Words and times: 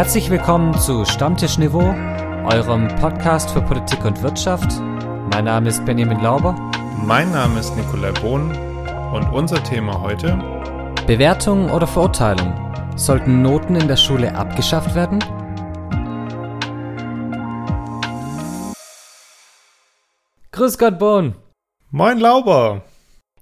Herzlich 0.00 0.30
willkommen 0.30 0.72
zu 0.78 1.04
Stammtischniveau, 1.04 1.94
eurem 2.50 2.88
Podcast 3.02 3.50
für 3.50 3.60
Politik 3.60 4.02
und 4.02 4.22
Wirtschaft. 4.22 4.80
Mein 5.30 5.44
Name 5.44 5.68
ist 5.68 5.84
Benjamin 5.84 6.20
Lauber. 6.20 6.54
Mein 6.96 7.30
Name 7.32 7.60
ist 7.60 7.76
Nikolai 7.76 8.10
Bohn 8.12 8.50
und 9.12 9.30
unser 9.30 9.62
Thema 9.62 10.00
heute 10.00 10.38
Bewertung 11.06 11.70
oder 11.70 11.86
Verurteilung. 11.86 12.50
Sollten 12.96 13.42
Noten 13.42 13.76
in 13.76 13.88
der 13.88 13.98
Schule 13.98 14.34
abgeschafft 14.34 14.94
werden? 14.94 15.22
Grüß 20.52 20.78
Gott, 20.78 20.98
Bohn. 20.98 21.34
Moin 21.90 22.18
Lauber. 22.18 22.80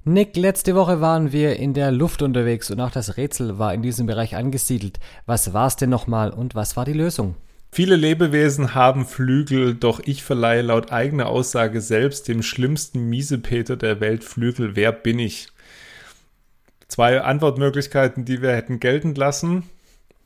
Nick, 0.08 0.38
letzte 0.38 0.74
Woche 0.74 1.02
waren 1.02 1.32
wir 1.32 1.56
in 1.56 1.74
der 1.74 1.92
Luft 1.92 2.22
unterwegs 2.22 2.70
und 2.70 2.80
auch 2.80 2.90
das 2.90 3.18
Rätsel 3.18 3.58
war 3.58 3.74
in 3.74 3.82
diesem 3.82 4.06
Bereich 4.06 4.36
angesiedelt. 4.36 4.98
Was 5.26 5.52
war 5.52 5.66
es 5.66 5.76
denn 5.76 5.90
nochmal 5.90 6.30
und 6.30 6.54
was 6.54 6.78
war 6.78 6.86
die 6.86 6.94
Lösung? 6.94 7.34
Viele 7.70 7.94
Lebewesen 7.94 8.74
haben 8.74 9.04
Flügel, 9.04 9.74
doch 9.74 10.00
ich 10.02 10.22
verleihe 10.22 10.62
laut 10.62 10.92
eigener 10.92 11.26
Aussage 11.26 11.82
selbst 11.82 12.26
dem 12.26 12.42
schlimmsten 12.42 13.10
Miesepeter 13.10 13.76
der 13.76 14.00
Welt 14.00 14.24
Flügel. 14.24 14.76
Wer 14.76 14.92
bin 14.92 15.18
ich? 15.18 15.48
Zwei 16.88 17.20
Antwortmöglichkeiten, 17.20 18.24
die 18.24 18.40
wir 18.40 18.52
hätten 18.52 18.80
geltend 18.80 19.18
lassen. 19.18 19.64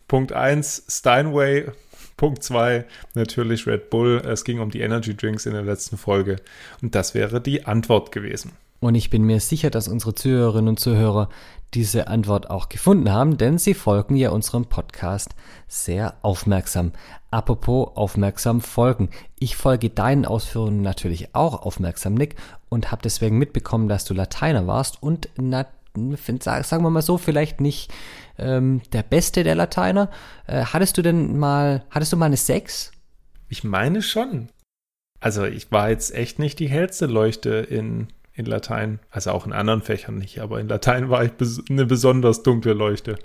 Punkt 0.07 0.33
1, 0.33 0.85
Steinway. 0.89 1.73
Punkt 2.17 2.45
2, 2.45 2.85
natürlich 3.15 3.67
Red 3.67 3.91
Bull. 3.91 4.23
Es 4.25 4.45
ging 4.45 4.61
um 4.61 4.71
die 4.71 4.81
Energy 4.81 5.17
Drinks 5.17 5.45
in 5.45 5.55
der 5.55 5.63
letzten 5.63 5.97
Folge. 5.97 6.37
Und 6.83 6.95
das 6.95 7.15
wäre 7.15 7.41
die 7.41 7.67
Antwort 7.67 8.13
gewesen. 8.13 8.53
Und 8.83 8.97
ich 8.97 9.11
bin 9.11 9.23
mir 9.23 9.39
sicher, 9.39 9.71
dass 9.71 9.87
unsere 9.87 10.13
Zuhörerinnen 10.13 10.71
und 10.71 10.81
Zuhörer 10.81 11.29
diese 11.73 12.09
Antwort 12.09 12.51
auch 12.51 12.69
gefunden 12.69 13.13
haben, 13.13 13.39
denn 13.39 13.57
sie 13.57 13.75
folgen 13.75 14.17
ja 14.17 14.31
unserem 14.31 14.67
Podcast 14.67 15.37
sehr 15.69 16.17
aufmerksam. 16.23 16.91
Apropos 17.31 17.93
aufmerksam 17.95 18.61
folgen. 18.61 19.11
Ich 19.39 19.55
folge 19.55 19.89
deinen 19.89 20.27
Ausführungen 20.27 20.83
natürlich 20.83 21.33
auch 21.33 21.63
aufmerksam, 21.63 22.15
Nick, 22.15 22.35
und 22.71 22.91
habe 22.91 23.03
deswegen 23.03 23.39
mitbekommen, 23.39 23.87
dass 23.87 24.05
du 24.05 24.15
Lateiner 24.15 24.67
warst 24.67 25.01
und 25.01 25.29
na, 25.37 25.65
sagen 25.95 26.83
wir 26.83 26.91
mal 26.91 27.03
so, 27.03 27.19
vielleicht 27.19 27.61
nicht 27.61 27.93
ähm, 28.37 28.83
der 28.93 29.05
Beste 29.05 29.45
der 29.45 29.55
Lateiner. 29.55 30.11
Äh, 30.49 30.65
hattest 30.65 30.99
du 30.99 31.03
denn 31.03 31.39
mal, 31.39 31.85
hattest 31.89 32.13
du 32.13 32.17
mal 32.17 32.27
eine 32.27 32.37
Sechs? 32.37 32.91
Ich 33.49 33.63
meine 33.63 34.03
schon. 34.03 34.49
Also 35.21 35.45
ich 35.45 35.71
war 35.71 35.91
jetzt 35.91 36.13
echt 36.13 36.41
nicht 36.41 36.59
die 36.59 36.69
hellste 36.69 37.07
Leuchte 37.07 37.51
in 37.51 38.09
in 38.35 38.47
Latein. 38.47 38.99
Also 39.11 39.31
auch 39.31 39.47
in 39.47 39.53
anderen 39.53 39.83
Fächern 39.83 40.17
nicht, 40.17 40.41
aber 40.41 40.61
in 40.61 40.69
Latein 40.69 41.11
war 41.11 41.25
ich 41.25 41.33
bes 41.33 41.63
eine 41.69 41.87
besonders 41.87 42.43
dunkle 42.43 42.73
Leuchte. 42.73 43.17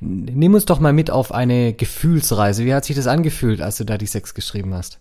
Nimm 0.00 0.54
uns 0.54 0.64
doch 0.64 0.80
mal 0.80 0.92
mit 0.92 1.10
auf 1.10 1.32
eine 1.32 1.72
Gefühlsreise. 1.72 2.64
Wie 2.64 2.74
hat 2.74 2.84
sich 2.84 2.96
das 2.96 3.06
angefühlt, 3.06 3.60
als 3.60 3.78
du 3.78 3.84
da 3.84 3.98
die 3.98 4.06
Sechs 4.06 4.34
geschrieben 4.34 4.74
hast? 4.74 5.00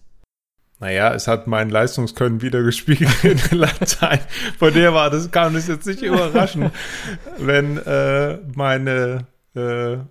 Naja, 0.80 1.14
es 1.14 1.28
hat 1.28 1.46
mein 1.46 1.70
Leistungskönnen 1.70 2.42
wieder 2.42 2.64
gespiegelt 2.64 3.24
in 3.24 3.40
Latein. 3.60 4.20
Von 4.58 4.74
der 4.74 4.96
war 4.96 5.12
das, 5.12 5.30
kam 5.30 5.54
das 5.54 5.68
jetzt 5.68 5.86
nicht 5.86 6.02
überraschen, 6.02 6.72
wenn 7.38 7.78
äh, 7.78 8.40
meine 8.56 9.28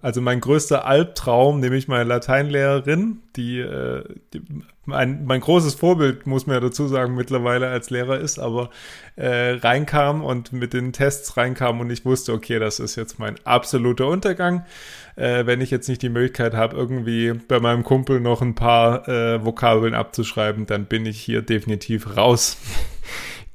also 0.03 0.21
mein 0.21 0.41
größter 0.41 0.85
Albtraum, 0.85 1.61
nämlich 1.61 1.89
meine 1.89 2.05
Lateinlehrerin, 2.05 3.23
die, 3.37 3.59
äh, 3.59 4.05
die 4.35 4.43
mein, 4.85 5.25
mein 5.25 5.41
großes 5.41 5.75
Vorbild, 5.75 6.27
muss 6.27 6.47
man 6.47 6.55
ja 6.55 6.61
dazu 6.61 6.89
sagen, 6.89 7.15
mittlerweile 7.15 7.69
als 7.69 7.91
Lehrer 7.91 8.19
ist, 8.19 8.39
aber 8.39 8.71
äh, 9.17 9.53
reinkam 9.53 10.23
und 10.23 10.53
mit 10.53 10.75
den 10.75 10.93
Tests 10.93 11.37
reinkam 11.37 11.81
und 11.81 11.91
ich 11.91 12.05
wusste, 12.05 12.33
okay, 12.33 12.59
das 12.59 12.81
ist 12.81 12.97
jetzt 12.97 13.19
mein 13.19 13.37
absoluter 13.45 14.09
Untergang. 14.09 14.67
Äh, 15.17 15.47
wenn 15.47 15.61
ich 15.61 15.71
jetzt 15.71 15.89
nicht 15.89 16.03
die 16.03 16.09
Möglichkeit 16.09 16.55
habe, 16.55 16.77
irgendwie 16.77 17.33
bei 17.33 17.61
meinem 17.61 17.85
Kumpel 17.85 18.21
noch 18.21 18.43
ein 18.43 18.55
paar 18.55 19.09
äh, 19.09 19.45
Vokabeln 19.45 19.95
abzuschreiben, 19.95 20.67
dann 20.67 20.85
bin 20.85 21.07
ich 21.07 21.21
hier 21.21 21.41
definitiv 21.41 22.17
raus. 22.17 22.59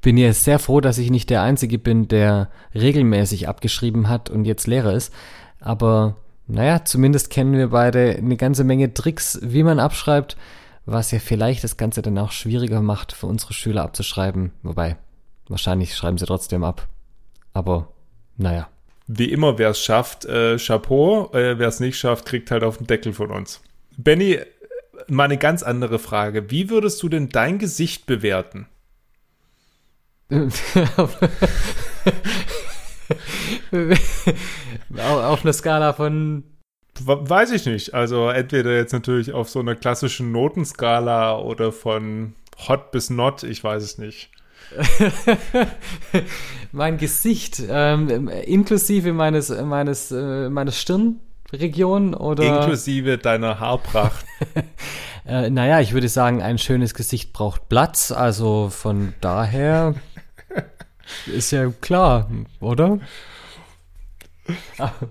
bin 0.01 0.17
ja 0.17 0.31
sehr 0.33 0.59
froh, 0.59 0.81
dass 0.81 0.99
ich 0.99 1.09
nicht 1.09 1.31
der 1.31 1.41
Einzige 1.41 1.79
bin, 1.79 2.07
der 2.07 2.49
regelmäßig 2.75 3.47
abgeschrieben 3.47 4.07
hat 4.07 4.29
und 4.29 4.45
jetzt 4.45 4.67
Lehrer 4.67 4.93
ist. 4.93 5.11
Aber 5.65 6.15
naja, 6.47 6.85
zumindest 6.85 7.31
kennen 7.31 7.53
wir 7.53 7.69
beide 7.69 8.15
eine 8.15 8.37
ganze 8.37 8.63
Menge 8.63 8.93
Tricks, 8.93 9.39
wie 9.41 9.63
man 9.63 9.79
abschreibt, 9.79 10.37
was 10.85 11.09
ja 11.09 11.17
vielleicht 11.17 11.63
das 11.63 11.75
Ganze 11.75 12.03
dann 12.03 12.19
auch 12.19 12.31
schwieriger 12.31 12.81
macht 12.81 13.13
für 13.13 13.25
unsere 13.25 13.53
Schüler 13.53 13.81
abzuschreiben. 13.81 14.51
Wobei, 14.61 14.95
wahrscheinlich 15.49 15.95
schreiben 15.95 16.19
sie 16.19 16.27
trotzdem 16.27 16.63
ab. 16.63 16.87
Aber 17.53 17.89
naja. 18.37 18.69
Wie 19.07 19.31
immer, 19.31 19.57
wer 19.57 19.71
es 19.71 19.79
schafft, 19.79 20.25
äh, 20.25 20.57
Chapeau. 20.57 21.31
Äh, 21.33 21.57
wer 21.57 21.67
es 21.67 21.79
nicht 21.79 21.97
schafft, 21.97 22.25
kriegt 22.25 22.51
halt 22.51 22.63
auf 22.63 22.77
den 22.77 22.85
Deckel 22.87 23.13
von 23.13 23.31
uns. 23.31 23.61
Benny, 23.97 24.39
mal 25.07 25.23
eine 25.23 25.37
ganz 25.37 25.63
andere 25.63 25.97
Frage. 25.97 26.51
Wie 26.51 26.69
würdest 26.69 27.01
du 27.01 27.09
denn 27.09 27.29
dein 27.29 27.57
Gesicht 27.57 28.05
bewerten? 28.05 28.67
auf 34.97 35.43
einer 35.43 35.53
Skala 35.53 35.93
von. 35.93 36.43
Weiß 37.03 37.51
ich 37.51 37.66
nicht. 37.66 37.93
Also 37.93 38.29
entweder 38.29 38.73
jetzt 38.75 38.93
natürlich 38.93 39.33
auf 39.33 39.49
so 39.49 39.59
einer 39.59 39.75
klassischen 39.75 40.31
Notenskala 40.31 41.38
oder 41.38 41.71
von 41.71 42.35
hot 42.67 42.91
bis 42.91 43.09
not, 43.09 43.43
ich 43.43 43.63
weiß 43.63 43.83
es 43.83 43.97
nicht. 43.97 44.29
mein 46.71 46.97
Gesicht, 46.97 47.61
ähm, 47.69 48.29
inklusive 48.29 49.13
meines, 49.13 49.49
meines, 49.49 50.11
äh, 50.11 50.49
meines 50.49 50.79
Stirnregion 50.79 52.13
oder. 52.13 52.61
Inklusive 52.61 53.17
deiner 53.17 53.59
Haarpracht. 53.59 54.25
äh, 55.27 55.49
naja, 55.49 55.81
ich 55.81 55.93
würde 55.93 56.09
sagen, 56.09 56.41
ein 56.41 56.57
schönes 56.57 56.93
Gesicht 56.93 57.33
braucht 57.33 57.69
Platz, 57.69 58.11
also 58.11 58.69
von 58.69 59.13
daher 59.22 59.95
ist 61.25 61.51
ja 61.51 61.71
klar, 61.81 62.29
oder? 62.59 62.99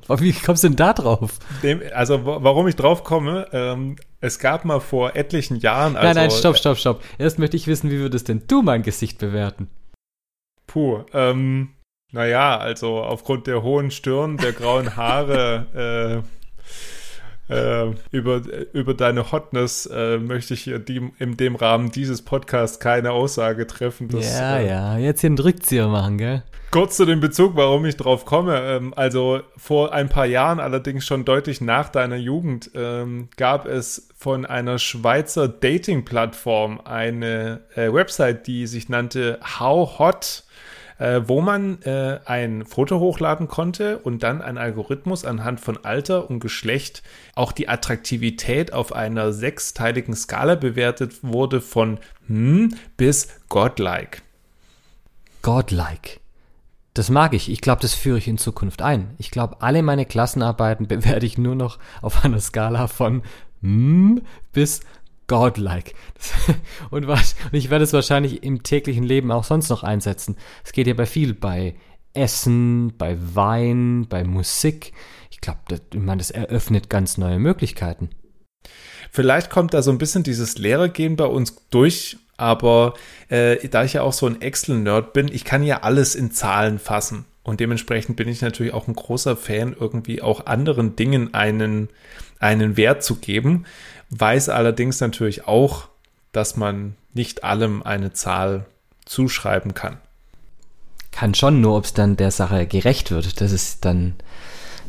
Aber 0.06 0.20
wie 0.20 0.32
kommst 0.32 0.62
du 0.62 0.68
denn 0.68 0.76
da 0.76 0.92
drauf? 0.92 1.38
Dem, 1.62 1.82
also 1.92 2.24
warum 2.24 2.68
ich 2.68 2.76
drauf 2.76 3.02
komme, 3.02 3.48
ähm, 3.52 3.96
es 4.20 4.38
gab 4.38 4.64
mal 4.64 4.80
vor 4.80 5.16
etlichen 5.16 5.58
Jahren. 5.58 5.96
Also, 5.96 6.06
nein, 6.06 6.28
nein, 6.28 6.30
stopp, 6.30 6.56
stopp, 6.56 6.78
stopp. 6.78 7.02
Erst 7.18 7.38
möchte 7.38 7.56
ich 7.56 7.66
wissen, 7.66 7.90
wie 7.90 7.98
würdest 7.98 8.28
denn 8.28 8.42
du 8.46 8.62
mein 8.62 8.82
Gesicht 8.82 9.18
bewerten? 9.18 9.68
Puh, 10.66 11.04
ähm, 11.12 11.70
naja, 12.12 12.56
also 12.58 13.02
aufgrund 13.02 13.46
der 13.48 13.62
hohen 13.62 13.90
Stirn, 13.90 14.36
der 14.36 14.52
grauen 14.52 14.96
Haare, 14.96 16.22
äh, 17.48 17.86
über, 18.10 18.42
über 18.72 18.94
deine 18.94 19.30
Hotness 19.30 19.86
äh, 19.86 20.18
möchte 20.18 20.54
ich 20.54 20.62
hier 20.62 20.78
die, 20.78 21.10
in 21.18 21.36
dem 21.36 21.56
Rahmen 21.56 21.90
dieses 21.90 22.22
Podcasts 22.22 22.80
keine 22.80 23.12
Aussage 23.12 23.66
treffen. 23.66 24.08
Dass, 24.08 24.32
ja, 24.32 24.58
äh, 24.58 24.68
ja, 24.68 24.98
jetzt 24.98 25.20
hier 25.20 25.28
einen 25.28 25.38
Rückzieher 25.38 25.88
machen, 25.88 26.18
gell? 26.18 26.42
Kurz 26.70 26.96
zu 26.96 27.04
dem 27.04 27.20
Bezug, 27.20 27.54
warum 27.54 27.84
ich 27.84 27.96
drauf 27.96 28.24
komme. 28.24 28.58
Ähm, 28.60 28.94
also 28.96 29.42
vor 29.56 29.92
ein 29.92 30.08
paar 30.08 30.26
Jahren, 30.26 30.58
allerdings 30.58 31.06
schon 31.06 31.24
deutlich 31.24 31.60
nach 31.60 31.88
deiner 31.88 32.16
Jugend, 32.16 32.70
ähm, 32.74 33.28
gab 33.36 33.66
es 33.66 34.08
von 34.16 34.46
einer 34.46 34.78
Schweizer 34.78 35.46
Dating-Plattform 35.46 36.80
eine 36.80 37.60
äh, 37.76 37.92
Website, 37.92 38.46
die 38.46 38.66
sich 38.66 38.88
nannte 38.88 39.38
How 39.58 39.98
Hot 39.98 40.43
äh, 40.98 41.22
wo 41.26 41.40
man 41.40 41.82
äh, 41.82 42.20
ein 42.24 42.64
Foto 42.64 43.00
hochladen 43.00 43.48
konnte 43.48 43.98
und 43.98 44.22
dann 44.22 44.42
ein 44.42 44.58
Algorithmus 44.58 45.24
anhand 45.24 45.60
von 45.60 45.84
Alter 45.84 46.30
und 46.30 46.40
Geschlecht 46.40 47.02
auch 47.34 47.52
die 47.52 47.68
Attraktivität 47.68 48.72
auf 48.72 48.92
einer 48.94 49.32
sechsteiligen 49.32 50.14
Skala 50.14 50.54
bewertet 50.54 51.22
wurde 51.22 51.60
von 51.60 51.98
hm 52.26 52.74
bis 52.96 53.28
godlike. 53.48 54.22
Godlike. 55.42 56.20
Das 56.94 57.10
mag 57.10 57.34
ich. 57.34 57.50
Ich 57.50 57.60
glaube, 57.60 57.82
das 57.82 57.92
führe 57.92 58.18
ich 58.18 58.28
in 58.28 58.38
Zukunft 58.38 58.80
ein. 58.80 59.14
Ich 59.18 59.32
glaube, 59.32 59.56
alle 59.60 59.82
meine 59.82 60.06
Klassenarbeiten 60.06 60.86
bewerte 60.88 61.26
ich 61.26 61.38
nur 61.38 61.56
noch 61.56 61.78
auf 62.02 62.24
einer 62.24 62.40
Skala 62.40 62.86
von 62.86 63.22
hm 63.60 64.22
bis 64.52 64.80
godlike. 65.26 65.92
und, 66.90 67.06
was, 67.06 67.34
und 67.44 67.54
ich 67.54 67.70
werde 67.70 67.84
es 67.84 67.92
wahrscheinlich 67.92 68.42
im 68.42 68.62
täglichen 68.62 69.04
Leben 69.04 69.30
auch 69.30 69.44
sonst 69.44 69.68
noch 69.68 69.82
einsetzen. 69.82 70.36
Es 70.64 70.72
geht 70.72 70.86
ja 70.86 70.94
bei 70.94 71.06
viel, 71.06 71.34
bei 71.34 71.74
Essen, 72.14 72.96
bei 72.96 73.16
Wein, 73.34 74.06
bei 74.08 74.24
Musik. 74.24 74.92
Ich 75.30 75.40
glaube, 75.40 75.60
das, 75.68 75.80
ich 75.92 76.00
meine, 76.00 76.18
das 76.18 76.30
eröffnet 76.30 76.88
ganz 76.88 77.18
neue 77.18 77.38
Möglichkeiten. 77.38 78.10
Vielleicht 79.10 79.50
kommt 79.50 79.74
da 79.74 79.82
so 79.82 79.90
ein 79.90 79.98
bisschen 79.98 80.22
dieses 80.22 80.58
Lehrergehen 80.58 81.16
bei 81.16 81.26
uns 81.26 81.54
durch, 81.70 82.16
aber 82.36 82.94
äh, 83.28 83.68
da 83.68 83.84
ich 83.84 83.92
ja 83.92 84.02
auch 84.02 84.12
so 84.12 84.26
ein 84.26 84.40
Excel-Nerd 84.40 85.12
bin, 85.12 85.28
ich 85.28 85.44
kann 85.44 85.62
ja 85.62 85.82
alles 85.82 86.14
in 86.14 86.32
Zahlen 86.32 86.78
fassen. 86.78 87.24
Und 87.44 87.60
dementsprechend 87.60 88.16
bin 88.16 88.26
ich 88.26 88.40
natürlich 88.40 88.72
auch 88.72 88.88
ein 88.88 88.94
großer 88.94 89.36
Fan, 89.36 89.76
irgendwie 89.78 90.22
auch 90.22 90.46
anderen 90.46 90.96
Dingen 90.96 91.34
einen, 91.34 91.90
einen 92.40 92.76
Wert 92.76 93.04
zu 93.04 93.16
geben 93.16 93.66
weiß 94.10 94.48
allerdings 94.48 95.00
natürlich 95.00 95.46
auch, 95.46 95.88
dass 96.32 96.56
man 96.56 96.96
nicht 97.12 97.44
allem 97.44 97.82
eine 97.82 98.12
Zahl 98.12 98.66
zuschreiben 99.04 99.74
kann. 99.74 99.98
Kann 101.12 101.34
schon, 101.34 101.60
nur 101.60 101.76
ob 101.76 101.84
es 101.84 101.94
dann 101.94 102.16
der 102.16 102.30
Sache 102.30 102.66
gerecht 102.66 103.10
wird. 103.10 103.40
Das 103.40 103.52
ist 103.52 103.84
dann 103.84 104.14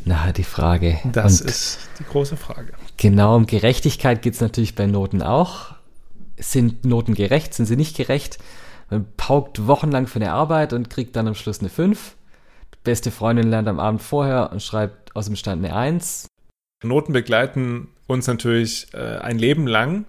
Na, 0.04 0.32
die 0.32 0.44
Frage. 0.44 0.98
Das 1.12 1.40
Und 1.40 1.50
ist 1.50 1.78
die 1.98 2.04
große 2.04 2.36
Frage. 2.36 2.72
Genau, 2.96 3.36
um 3.36 3.46
Gerechtigkeit 3.46 4.22
geht 4.22 4.34
es 4.34 4.40
natürlich 4.40 4.74
bei 4.74 4.86
Noten 4.86 5.22
auch. 5.22 5.74
Sind 6.36 6.84
Noten 6.84 7.14
gerecht? 7.14 7.54
Sind 7.54 7.66
sie 7.66 7.76
nicht 7.76 7.96
gerecht? 7.96 8.38
Man 8.90 9.06
paukt 9.16 9.66
wochenlang 9.66 10.06
für 10.06 10.20
eine 10.20 10.32
Arbeit 10.32 10.72
und 10.72 10.90
kriegt 10.90 11.16
dann 11.16 11.28
am 11.28 11.34
Schluss 11.34 11.60
eine 11.60 11.68
5. 11.68 12.14
Die 12.74 12.78
beste 12.84 13.10
Freundin 13.10 13.48
lernt 13.48 13.68
am 13.68 13.80
Abend 13.80 14.02
vorher 14.02 14.52
und 14.52 14.62
schreibt 14.62 15.14
aus 15.16 15.26
dem 15.26 15.36
Stand 15.36 15.64
eine 15.64 15.74
1. 15.74 16.26
Noten 16.84 17.12
begleiten 17.12 17.88
uns 18.06 18.26
natürlich 18.26 18.88
äh, 18.94 19.18
ein 19.18 19.38
Leben 19.38 19.66
lang. 19.66 20.04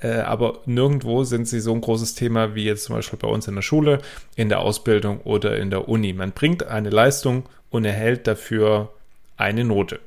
Äh, 0.00 0.20
aber 0.20 0.60
nirgendwo 0.66 1.24
sind 1.24 1.48
sie 1.48 1.60
so 1.60 1.72
ein 1.72 1.80
großes 1.80 2.14
Thema 2.14 2.54
wie 2.54 2.64
jetzt 2.64 2.84
zum 2.84 2.94
Beispiel 2.96 3.18
bei 3.18 3.28
uns 3.28 3.48
in 3.48 3.54
der 3.56 3.62
Schule, 3.62 4.00
in 4.36 4.48
der 4.48 4.60
Ausbildung 4.60 5.20
oder 5.22 5.58
in 5.58 5.70
der 5.70 5.88
Uni. 5.88 6.12
Man 6.12 6.32
bringt 6.32 6.62
eine 6.64 6.90
Leistung 6.90 7.44
und 7.70 7.84
erhält 7.84 8.26
dafür 8.26 8.92
eine 9.36 9.64
Note. 9.64 9.98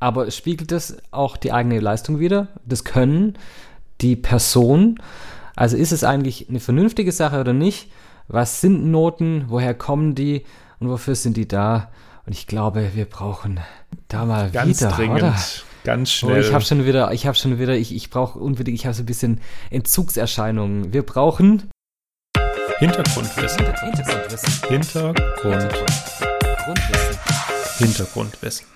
Aber 0.00 0.30
spiegelt 0.30 0.72
das 0.72 0.96
auch 1.12 1.36
die 1.36 1.52
eigene 1.52 1.78
Leistung 1.78 2.18
wieder? 2.18 2.48
Das 2.66 2.84
Können, 2.84 3.38
die 4.00 4.16
Person? 4.16 5.00
Also 5.56 5.76
ist 5.76 5.92
es 5.92 6.02
eigentlich 6.02 6.48
eine 6.48 6.60
vernünftige 6.60 7.12
Sache 7.12 7.40
oder 7.40 7.52
nicht? 7.52 7.90
Was 8.26 8.60
sind 8.60 8.90
Noten? 8.90 9.44
Woher 9.48 9.72
kommen 9.74 10.14
die? 10.14 10.44
Und 10.80 10.88
wofür 10.88 11.14
sind 11.14 11.36
die 11.36 11.46
da? 11.46 11.90
Und 12.26 12.32
ich 12.32 12.46
glaube, 12.46 12.90
wir 12.94 13.04
brauchen 13.04 13.60
da 14.08 14.24
mal 14.24 14.50
Ganz 14.50 14.80
wieder, 14.80 14.90
dringend. 14.90 15.22
oder? 15.22 15.36
Ganz 15.84 16.10
schnell. 16.10 16.38
Oh, 16.38 16.40
ich 16.40 16.52
habe 16.54 16.64
schon 16.64 16.86
wieder, 16.86 17.12
ich 17.12 17.26
habe 17.26 17.36
schon 17.36 17.58
wieder, 17.58 17.76
ich, 17.76 17.94
ich 17.94 18.08
brauche 18.08 18.38
unbedingt, 18.38 18.78
ich 18.78 18.86
habe 18.86 18.94
so 18.94 19.02
ein 19.02 19.06
bisschen 19.06 19.40
Entzugserscheinungen. 19.70 20.94
Wir 20.94 21.02
brauchen 21.02 21.68
Hintergrundwissen. 22.78 23.66
Hintergrundwissen. 23.66 24.68
Hintergrund. 24.68 25.20
Hintergrundwissen. 25.42 27.18
Hintergrundwissen. 27.78 28.66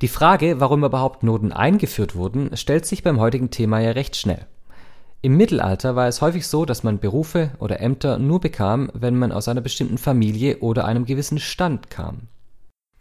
Die 0.00 0.08
Frage, 0.08 0.60
warum 0.60 0.84
überhaupt 0.84 1.24
Noten 1.24 1.52
eingeführt 1.52 2.14
wurden, 2.14 2.56
stellt 2.56 2.86
sich 2.86 3.02
beim 3.02 3.18
heutigen 3.18 3.50
Thema 3.50 3.80
ja 3.80 3.90
recht 3.90 4.16
schnell. 4.16 4.46
Im 5.22 5.36
Mittelalter 5.36 5.96
war 5.96 6.06
es 6.06 6.22
häufig 6.22 6.46
so, 6.46 6.64
dass 6.64 6.84
man 6.84 7.00
Berufe 7.00 7.50
oder 7.58 7.80
Ämter 7.80 8.18
nur 8.18 8.40
bekam, 8.40 8.90
wenn 8.94 9.18
man 9.18 9.32
aus 9.32 9.48
einer 9.48 9.60
bestimmten 9.60 9.98
Familie 9.98 10.58
oder 10.60 10.84
einem 10.84 11.04
gewissen 11.04 11.40
Stand 11.40 11.90
kam. 11.90 12.28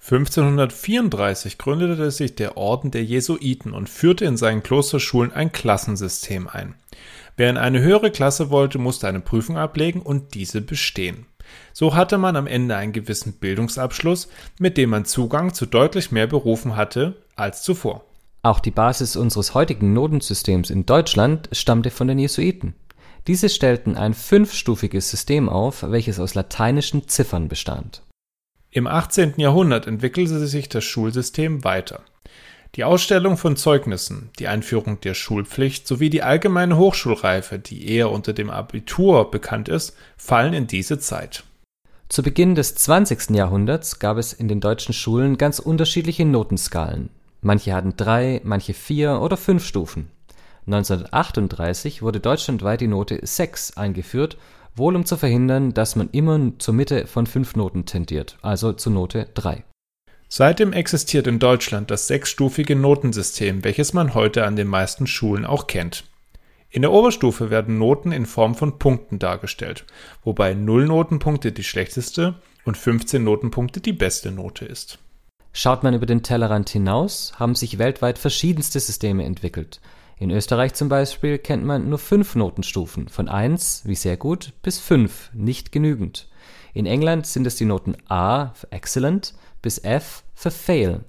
1534 0.02 1.58
gründete 1.58 2.10
sich 2.10 2.36
der 2.36 2.58
Orden 2.58 2.90
der 2.90 3.04
Jesuiten 3.04 3.74
und 3.74 3.90
führte 3.90 4.26
in 4.26 4.38
seinen 4.38 4.64
Klosterschulen 4.64 5.34
ein 5.34 5.52
Klassensystem 5.52 6.48
ein. 6.48 6.76
Wer 7.38 7.50
in 7.50 7.58
eine 7.58 7.82
höhere 7.82 8.10
Klasse 8.10 8.50
wollte, 8.50 8.80
musste 8.80 9.08
eine 9.08 9.20
Prüfung 9.20 9.58
ablegen 9.58 10.02
und 10.02 10.34
diese 10.34 10.62
bestehen. 10.62 11.26
So 11.74 11.96
hatte 11.96 12.18
man 12.18 12.36
am 12.36 12.48
Ende 12.48 12.76
einen 12.76 12.94
gewissen 12.94 13.34
Bildungsabschluss, 13.34 14.30
mit 14.60 14.78
dem 14.78 14.90
man 14.90 15.06
Zugang 15.06 15.54
zu 15.54 15.66
deutlich 15.66 16.12
mehr 16.12 16.28
Berufen 16.28 16.76
hatte 16.76 17.16
als 17.36 17.64
zuvor. 17.64 18.04
Auch 18.42 18.60
die 18.60 18.72
Basis 18.72 19.16
unseres 19.16 19.54
heutigen 19.54 19.94
Notensystems 19.94 20.70
in 20.70 20.86
Deutschland 20.86 21.50
stammte 21.52 21.92
von 21.92 22.08
den 22.08 22.20
Jesuiten. 22.20 22.74
Diese 23.28 23.50
stellten 23.50 23.98
ein 23.98 24.14
fünfstufiges 24.14 25.10
System 25.10 25.50
auf, 25.50 25.84
welches 25.84 26.20
aus 26.20 26.36
lateinischen 26.36 27.08
Ziffern 27.08 27.48
bestand. 27.50 28.02
Im 28.72 28.86
18. 28.86 29.34
Jahrhundert 29.38 29.88
entwickelte 29.88 30.46
sich 30.46 30.70
das 30.70 30.84
Schulsystem 30.84 31.64
weiter. 31.64 32.02
Die 32.76 32.84
Ausstellung 32.84 33.36
von 33.36 33.56
Zeugnissen, 33.56 34.30
die 34.38 34.48
Einführung 34.48 35.02
der 35.02 35.16
Schulpflicht 35.16 35.88
sowie 35.88 36.12
die 36.12 36.22
allgemeine 36.22 36.78
Hochschulreife, 36.78 37.58
die 37.58 37.90
eher 37.90 38.12
unter 38.12 38.32
dem 38.32 38.52
Abitur 38.52 39.32
bekannt 39.32 39.70
ist, 39.70 39.98
fallen 40.18 40.54
in 40.54 40.68
diese 40.68 41.00
Zeit. 41.00 41.44
Zu 42.10 42.22
Beginn 42.22 42.54
des 42.54 42.76
20. 42.76 43.32
Jahrhunderts 43.32 43.98
gab 43.98 44.18
es 44.18 44.34
in 44.34 44.48
den 44.48 44.60
deutschen 44.60 44.94
Schulen 44.94 45.40
ganz 45.40 45.58
unterschiedliche 45.58 46.26
Notenskalen. 46.26 47.10
Manche 47.42 47.74
hatten 47.74 47.98
drei, 47.98 48.40
manche 48.44 48.76
vier 48.76 49.20
oder 49.20 49.38
fünf 49.38 49.66
Stufen. 49.66 50.12
1938 50.68 52.04
wurde 52.04 52.20
deutschlandweit 52.20 52.82
die 52.82 52.88
Note 52.88 53.20
6 53.20 53.78
eingeführt 53.78 54.38
wohl 54.80 54.96
um 54.96 55.06
zu 55.06 55.18
verhindern, 55.18 55.74
dass 55.74 55.96
man 55.96 56.10
immer 56.12 56.54
zur 56.58 56.74
Mitte 56.74 57.06
von 57.06 57.28
fünf 57.28 57.56
Noten 57.56 57.86
tendiert, 57.86 58.38
also 58.42 58.74
zur 58.74 58.94
Note 58.94 59.30
3. 59.36 59.64
Seitdem 60.28 60.74
existiert 60.74 61.28
in 61.28 61.40
Deutschland 61.40 61.92
das 61.92 62.08
sechsstufige 62.08 62.76
Notensystem, 62.76 63.64
welches 63.64 63.94
man 63.94 64.14
heute 64.14 64.46
an 64.46 64.56
den 64.56 64.68
meisten 64.68 65.08
Schulen 65.08 65.46
auch 65.46 65.68
kennt. 65.68 66.06
In 66.72 66.84
der 66.84 66.92
Oberstufe 66.92 67.50
werden 67.50 67.80
Noten 67.80 68.12
in 68.12 68.28
Form 68.28 68.54
von 68.54 68.78
Punkten 68.78 69.18
dargestellt, 69.18 69.86
wobei 70.24 70.54
0 70.54 70.86
Notenpunkte 70.86 71.52
die 71.52 71.64
schlechteste 71.64 72.36
und 72.64 72.78
15 72.78 73.24
Notenpunkte 73.24 73.82
die 73.82 73.94
beste 73.94 74.32
Note 74.32 74.66
ist. 74.66 75.00
Schaut 75.52 75.82
man 75.82 75.96
über 75.96 76.06
den 76.06 76.22
Tellerrand 76.22 76.70
hinaus, 76.70 77.34
haben 77.38 77.56
sich 77.56 77.80
weltweit 77.80 78.20
verschiedenste 78.20 78.80
Systeme 78.80 79.24
entwickelt. 79.26 79.82
In 80.20 80.32
Österreich 80.32 80.74
zum 80.74 80.90
Beispiel 80.90 81.38
kennt 81.38 81.64
man 81.64 81.88
nur 81.88 81.98
fünf 81.98 82.36
Notenstufen, 82.36 83.08
von 83.08 83.30
1 83.30 83.84
wie 83.86 83.96
sehr 83.96 84.18
gut 84.18 84.52
bis 84.62 84.78
5 84.78 85.32
nicht 85.34 85.72
genügend. 85.72 86.28
In 86.74 86.86
England 86.86 87.26
sind 87.26 87.48
es 87.48 87.56
die 87.56 87.64
Noten 87.64 87.96
A 88.10 88.54
für 88.54 88.70
Excellent 88.70 89.34
bis 89.62 89.78
F 89.78 90.24
für 90.36 90.52
Fail. 90.52 91.06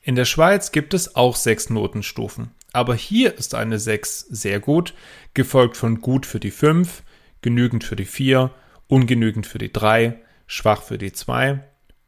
In 0.00 0.14
der 0.14 0.24
Schweiz 0.24 0.72
gibt 0.72 0.94
es 0.94 1.16
auch 1.16 1.36
sechs 1.36 1.68
Notenstufen, 1.68 2.52
aber 2.72 2.94
hier 2.94 3.36
ist 3.36 3.54
eine 3.54 3.78
6 3.78 4.20
sehr 4.20 4.58
gut, 4.58 4.94
gefolgt 5.34 5.76
von 5.76 6.00
gut 6.00 6.24
für 6.24 6.40
die 6.40 6.50
5, 6.50 7.02
genügend 7.42 7.84
für 7.84 7.96
die 7.96 8.06
4, 8.06 8.50
ungenügend 8.88 9.46
für 9.46 9.58
die 9.58 9.70
3, 9.70 10.18
schwach 10.46 10.82
für 10.82 10.96
die 10.96 11.12
2 11.12 11.62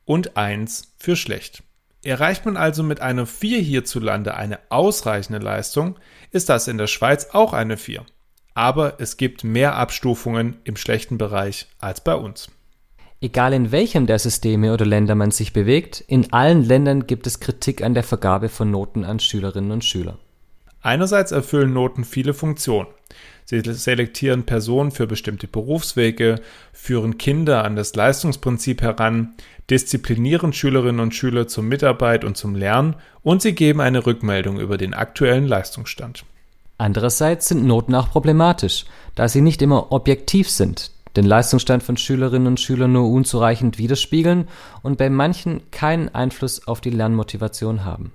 und 0.06 0.38
1 0.38 0.94
für 0.96 1.14
schlecht. 1.14 1.62
Erreicht 2.04 2.44
man 2.44 2.56
also 2.56 2.82
mit 2.82 3.00
einer 3.00 3.26
4 3.26 3.60
hierzulande 3.60 4.34
eine 4.34 4.58
ausreichende 4.70 5.38
Leistung, 5.38 5.96
ist 6.32 6.48
das 6.48 6.66
in 6.66 6.76
der 6.76 6.88
Schweiz 6.88 7.28
auch 7.32 7.52
eine 7.52 7.76
4. 7.76 8.04
Aber 8.54 9.00
es 9.00 9.16
gibt 9.16 9.44
mehr 9.44 9.76
Abstufungen 9.76 10.58
im 10.64 10.76
schlechten 10.76 11.16
Bereich 11.16 11.68
als 11.78 12.02
bei 12.02 12.16
uns. 12.16 12.50
Egal 13.20 13.52
in 13.52 13.70
welchem 13.70 14.08
der 14.08 14.18
Systeme 14.18 14.74
oder 14.74 14.84
Länder 14.84 15.14
man 15.14 15.30
sich 15.30 15.52
bewegt, 15.52 16.02
in 16.08 16.32
allen 16.32 16.64
Ländern 16.64 17.06
gibt 17.06 17.28
es 17.28 17.38
Kritik 17.38 17.84
an 17.84 17.94
der 17.94 18.02
Vergabe 18.02 18.48
von 18.48 18.68
Noten 18.68 19.04
an 19.04 19.20
Schülerinnen 19.20 19.70
und 19.70 19.84
Schüler. 19.84 20.18
Einerseits 20.82 21.30
erfüllen 21.30 21.72
Noten 21.72 22.04
viele 22.04 22.34
Funktionen. 22.34 22.88
Sie 23.44 23.60
selektieren 23.64 24.44
Personen 24.44 24.90
für 24.90 25.06
bestimmte 25.06 25.46
Berufswege, 25.46 26.40
führen 26.72 27.18
Kinder 27.18 27.64
an 27.64 27.76
das 27.76 27.94
Leistungsprinzip 27.94 28.82
heran, 28.82 29.34
disziplinieren 29.70 30.52
Schülerinnen 30.52 31.00
und 31.00 31.14
Schüler 31.14 31.48
zur 31.48 31.64
Mitarbeit 31.64 32.24
und 32.24 32.36
zum 32.36 32.54
Lernen 32.54 32.96
und 33.22 33.42
sie 33.42 33.54
geben 33.54 33.80
eine 33.80 34.06
Rückmeldung 34.06 34.58
über 34.58 34.76
den 34.76 34.94
aktuellen 34.94 35.46
Leistungsstand. 35.46 36.24
Andererseits 36.78 37.48
sind 37.48 37.64
Noten 37.64 37.94
auch 37.94 38.10
problematisch, 38.10 38.86
da 39.14 39.28
sie 39.28 39.40
nicht 39.40 39.62
immer 39.62 39.92
objektiv 39.92 40.50
sind, 40.50 40.90
den 41.14 41.26
Leistungsstand 41.26 41.82
von 41.82 41.96
Schülerinnen 41.96 42.48
und 42.48 42.60
Schülern 42.60 42.92
nur 42.92 43.08
unzureichend 43.08 43.78
widerspiegeln 43.78 44.48
und 44.82 44.98
bei 44.98 45.10
manchen 45.10 45.70
keinen 45.70 46.08
Einfluss 46.08 46.66
auf 46.66 46.80
die 46.80 46.90
Lernmotivation 46.90 47.84
haben. 47.84 48.12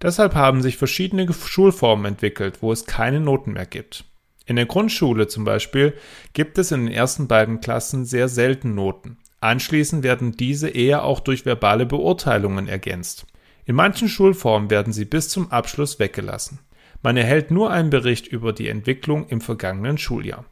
Deshalb 0.00 0.34
haben 0.34 0.62
sich 0.62 0.76
verschiedene 0.76 1.32
Schulformen 1.32 2.06
entwickelt, 2.06 2.62
wo 2.62 2.72
es 2.72 2.86
keine 2.86 3.20
Noten 3.20 3.52
mehr 3.52 3.66
gibt. 3.66 4.04
In 4.46 4.56
der 4.56 4.66
Grundschule 4.66 5.26
zum 5.28 5.44
Beispiel 5.44 5.94
gibt 6.32 6.56
es 6.58 6.72
in 6.72 6.86
den 6.86 6.94
ersten 6.94 7.28
beiden 7.28 7.60
Klassen 7.60 8.04
sehr 8.04 8.28
selten 8.28 8.74
Noten. 8.74 9.18
Anschließend 9.40 10.02
werden 10.02 10.32
diese 10.32 10.68
eher 10.68 11.04
auch 11.04 11.20
durch 11.20 11.44
verbale 11.44 11.86
Beurteilungen 11.86 12.66
ergänzt. 12.66 13.26
In 13.66 13.76
manchen 13.76 14.08
Schulformen 14.08 14.70
werden 14.70 14.92
sie 14.92 15.04
bis 15.04 15.28
zum 15.28 15.52
Abschluss 15.52 15.98
weggelassen. 15.98 16.60
Man 17.02 17.16
erhält 17.16 17.50
nur 17.50 17.70
einen 17.70 17.90
Bericht 17.90 18.26
über 18.26 18.52
die 18.52 18.68
Entwicklung 18.68 19.28
im 19.28 19.40
vergangenen 19.40 19.98
Schuljahr. 19.98 20.44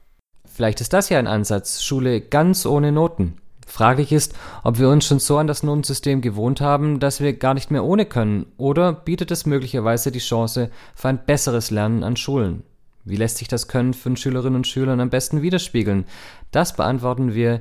Vielleicht 0.44 0.80
ist 0.80 0.92
das 0.92 1.08
ja 1.08 1.18
ein 1.18 1.26
Ansatz, 1.26 1.82
Schule 1.82 2.20
ganz 2.20 2.66
ohne 2.66 2.92
Noten. 2.92 3.38
Fraglich 3.66 4.12
ist, 4.12 4.32
ob 4.62 4.78
wir 4.78 4.88
uns 4.88 5.04
schon 5.04 5.18
so 5.18 5.36
an 5.36 5.48
das 5.48 5.62
Notensystem 5.62 6.22
gewohnt 6.22 6.60
haben, 6.60 7.00
dass 7.00 7.20
wir 7.20 7.34
gar 7.34 7.52
nicht 7.52 7.70
mehr 7.70 7.84
ohne 7.84 8.06
können, 8.06 8.46
oder 8.56 8.92
bietet 8.92 9.30
es 9.32 9.44
möglicherweise 9.44 10.12
die 10.12 10.20
Chance 10.20 10.70
für 10.94 11.08
ein 11.08 11.26
besseres 11.26 11.70
Lernen 11.70 12.04
an 12.04 12.16
Schulen? 12.16 12.62
Wie 13.04 13.16
lässt 13.16 13.38
sich 13.38 13.48
das 13.48 13.68
Können 13.68 13.92
von 13.92 14.16
Schülerinnen 14.16 14.56
und 14.56 14.66
Schülern 14.66 15.00
am 15.00 15.10
besten 15.10 15.42
widerspiegeln? 15.42 16.06
Das 16.52 16.74
beantworten 16.74 17.34
wir 17.34 17.60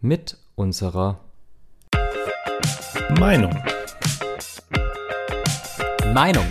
mit 0.00 0.36
unserer 0.54 1.20
Meinung. 3.18 3.54
Meinung. 6.12 6.46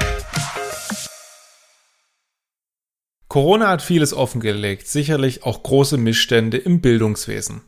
Corona 3.28 3.70
hat 3.70 3.82
vieles 3.82 4.14
offengelegt, 4.14 4.88
sicherlich 4.88 5.44
auch 5.44 5.64
große 5.64 5.98
Missstände 5.98 6.58
im 6.58 6.82
Bildungswesen. 6.82 7.62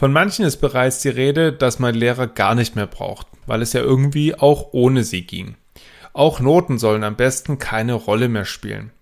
Von 0.00 0.14
manchen 0.14 0.46
ist 0.46 0.62
bereits 0.62 1.02
die 1.02 1.10
Rede, 1.10 1.52
dass 1.52 1.78
man 1.78 1.94
Lehrer 1.94 2.26
gar 2.26 2.54
nicht 2.54 2.74
mehr 2.74 2.86
braucht, 2.86 3.26
weil 3.44 3.60
es 3.60 3.74
ja 3.74 3.82
irgendwie 3.82 4.34
auch 4.34 4.68
ohne 4.72 5.04
sie 5.04 5.26
ging. 5.26 5.56
Auch 6.14 6.40
Noten 6.40 6.78
sollen 6.78 7.04
am 7.04 7.16
besten 7.16 7.58
keine 7.58 7.92
Rolle 7.92 8.30
mehr 8.30 8.46
spielen. 8.46 8.92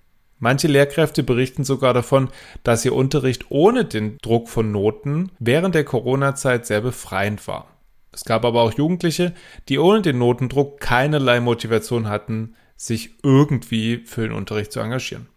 Manche 0.40 0.66
Lehrkräfte 0.66 1.22
berichten 1.22 1.62
sogar 1.62 1.94
davon, 1.94 2.30
dass 2.64 2.84
ihr 2.84 2.96
Unterricht 2.96 3.44
ohne 3.50 3.84
den 3.84 4.18
Druck 4.22 4.48
von 4.48 4.72
Noten 4.72 5.30
während 5.38 5.76
der 5.76 5.84
Corona-Zeit 5.84 6.66
sehr 6.66 6.80
befreiend 6.80 7.46
war. 7.46 7.68
Es 8.10 8.24
gab 8.24 8.44
aber 8.44 8.62
auch 8.62 8.72
Jugendliche, 8.72 9.34
die 9.68 9.78
ohne 9.78 10.02
den 10.02 10.18
Notendruck 10.18 10.80
keinerlei 10.80 11.38
Motivation 11.38 12.08
hatten, 12.08 12.56
sich 12.76 13.10
irgendwie 13.22 13.98
für 13.98 14.22
den 14.22 14.32
Unterricht 14.32 14.72
zu 14.72 14.80
engagieren. 14.80 15.28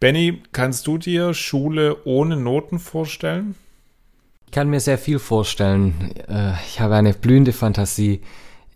Benny, 0.00 0.42
kannst 0.50 0.88
du 0.88 0.98
dir 0.98 1.32
Schule 1.32 2.04
ohne 2.04 2.36
Noten 2.36 2.80
vorstellen? 2.80 3.54
Ich 4.50 4.52
kann 4.52 4.68
mir 4.68 4.80
sehr 4.80 4.98
viel 4.98 5.20
vorstellen. 5.20 6.10
Äh, 6.28 6.54
ich 6.66 6.80
habe 6.80 6.96
eine 6.96 7.14
blühende 7.14 7.52
Fantasie. 7.52 8.20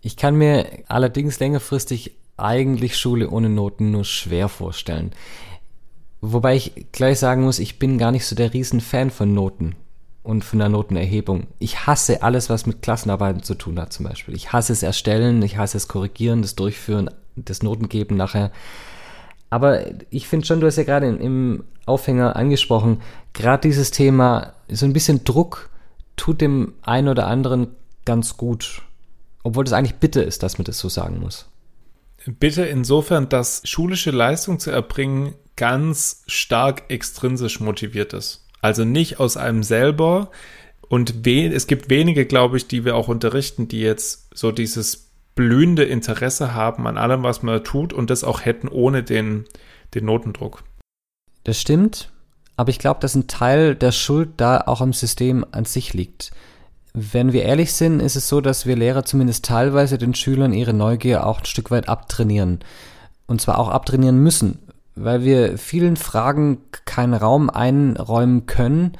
Ich 0.02 0.16
kann 0.16 0.36
mir 0.36 0.68
allerdings 0.86 1.40
längerfristig 1.40 2.12
eigentlich 2.36 2.96
Schule 2.96 3.28
ohne 3.28 3.48
Noten 3.48 3.90
nur 3.90 4.04
schwer 4.04 4.48
vorstellen. 4.48 5.10
Wobei 6.20 6.54
ich 6.54 6.86
gleich 6.92 7.18
sagen 7.18 7.42
muss, 7.42 7.58
ich 7.58 7.80
bin 7.80 7.98
gar 7.98 8.12
nicht 8.12 8.24
so 8.24 8.36
der 8.36 8.54
Riesenfan 8.54 9.10
von 9.10 9.34
Noten 9.34 9.74
und 10.22 10.44
von 10.44 10.60
der 10.60 10.68
Notenerhebung. 10.68 11.48
Ich 11.58 11.88
hasse 11.88 12.22
alles, 12.22 12.48
was 12.48 12.66
mit 12.66 12.80
Klassenarbeiten 12.80 13.42
zu 13.42 13.56
tun 13.56 13.80
hat, 13.80 13.92
zum 13.92 14.06
Beispiel. 14.06 14.36
Ich 14.36 14.52
hasse 14.52 14.72
es 14.72 14.84
erstellen, 14.84 15.42
ich 15.42 15.56
hasse 15.56 15.76
es 15.76 15.88
korrigieren, 15.88 16.42
das 16.42 16.54
Durchführen, 16.54 17.10
das 17.34 17.64
Notengeben 17.64 18.16
nachher. 18.16 18.52
Aber 19.54 19.84
ich 20.10 20.26
finde 20.26 20.44
schon, 20.44 20.58
du 20.58 20.66
hast 20.66 20.78
ja 20.78 20.82
gerade 20.82 21.06
im 21.06 21.62
Aufhänger 21.86 22.34
angesprochen, 22.34 23.02
gerade 23.34 23.68
dieses 23.68 23.92
Thema, 23.92 24.52
so 24.68 24.84
ein 24.84 24.92
bisschen 24.92 25.22
Druck 25.22 25.70
tut 26.16 26.40
dem 26.40 26.72
einen 26.82 27.06
oder 27.06 27.28
anderen 27.28 27.68
ganz 28.04 28.36
gut. 28.36 28.82
Obwohl 29.44 29.62
das 29.62 29.72
eigentlich 29.72 29.94
bitte 29.94 30.22
ist, 30.22 30.42
dass 30.42 30.58
man 30.58 30.64
das 30.64 30.80
so 30.80 30.88
sagen 30.88 31.20
muss. 31.20 31.46
Bitte 32.26 32.64
insofern, 32.64 33.28
dass 33.28 33.62
schulische 33.64 34.10
Leistung 34.10 34.58
zu 34.58 34.72
erbringen 34.72 35.36
ganz 35.54 36.24
stark 36.26 36.90
extrinsisch 36.90 37.60
motiviert 37.60 38.12
ist. 38.12 38.48
Also 38.60 38.84
nicht 38.84 39.20
aus 39.20 39.36
einem 39.36 39.62
selber. 39.62 40.32
Und 40.88 41.24
es 41.28 41.68
gibt 41.68 41.90
wenige, 41.90 42.26
glaube 42.26 42.56
ich, 42.56 42.66
die 42.66 42.84
wir 42.84 42.96
auch 42.96 43.06
unterrichten, 43.06 43.68
die 43.68 43.82
jetzt 43.82 44.36
so 44.36 44.50
dieses 44.50 45.03
blühende 45.34 45.84
Interesse 45.84 46.54
haben 46.54 46.86
an 46.86 46.98
allem, 46.98 47.22
was 47.22 47.42
man 47.42 47.62
tut 47.64 47.92
und 47.92 48.10
das 48.10 48.24
auch 48.24 48.44
hätten 48.44 48.68
ohne 48.68 49.02
den, 49.02 49.44
den 49.94 50.04
Notendruck. 50.04 50.62
Das 51.44 51.60
stimmt, 51.60 52.10
aber 52.56 52.70
ich 52.70 52.78
glaube, 52.78 53.00
dass 53.00 53.14
ein 53.14 53.26
Teil 53.26 53.74
der 53.74 53.92
Schuld 53.92 54.30
da 54.36 54.62
auch 54.66 54.80
am 54.80 54.92
System 54.92 55.44
an 55.52 55.64
sich 55.64 55.92
liegt. 55.92 56.30
Wenn 56.92 57.32
wir 57.32 57.42
ehrlich 57.42 57.72
sind, 57.72 58.00
ist 58.00 58.14
es 58.14 58.28
so, 58.28 58.40
dass 58.40 58.66
wir 58.66 58.76
Lehrer 58.76 59.04
zumindest 59.04 59.44
teilweise 59.44 59.98
den 59.98 60.14
Schülern 60.14 60.52
ihre 60.52 60.72
Neugier 60.72 61.26
auch 61.26 61.40
ein 61.40 61.46
Stück 61.46 61.72
weit 61.72 61.88
abtrainieren. 61.88 62.60
Und 63.26 63.40
zwar 63.40 63.58
auch 63.58 63.68
abtrainieren 63.68 64.22
müssen, 64.22 64.60
weil 64.94 65.24
wir 65.24 65.58
vielen 65.58 65.96
Fragen 65.96 66.58
keinen 66.84 67.14
Raum 67.14 67.50
einräumen 67.50 68.46
können, 68.46 68.92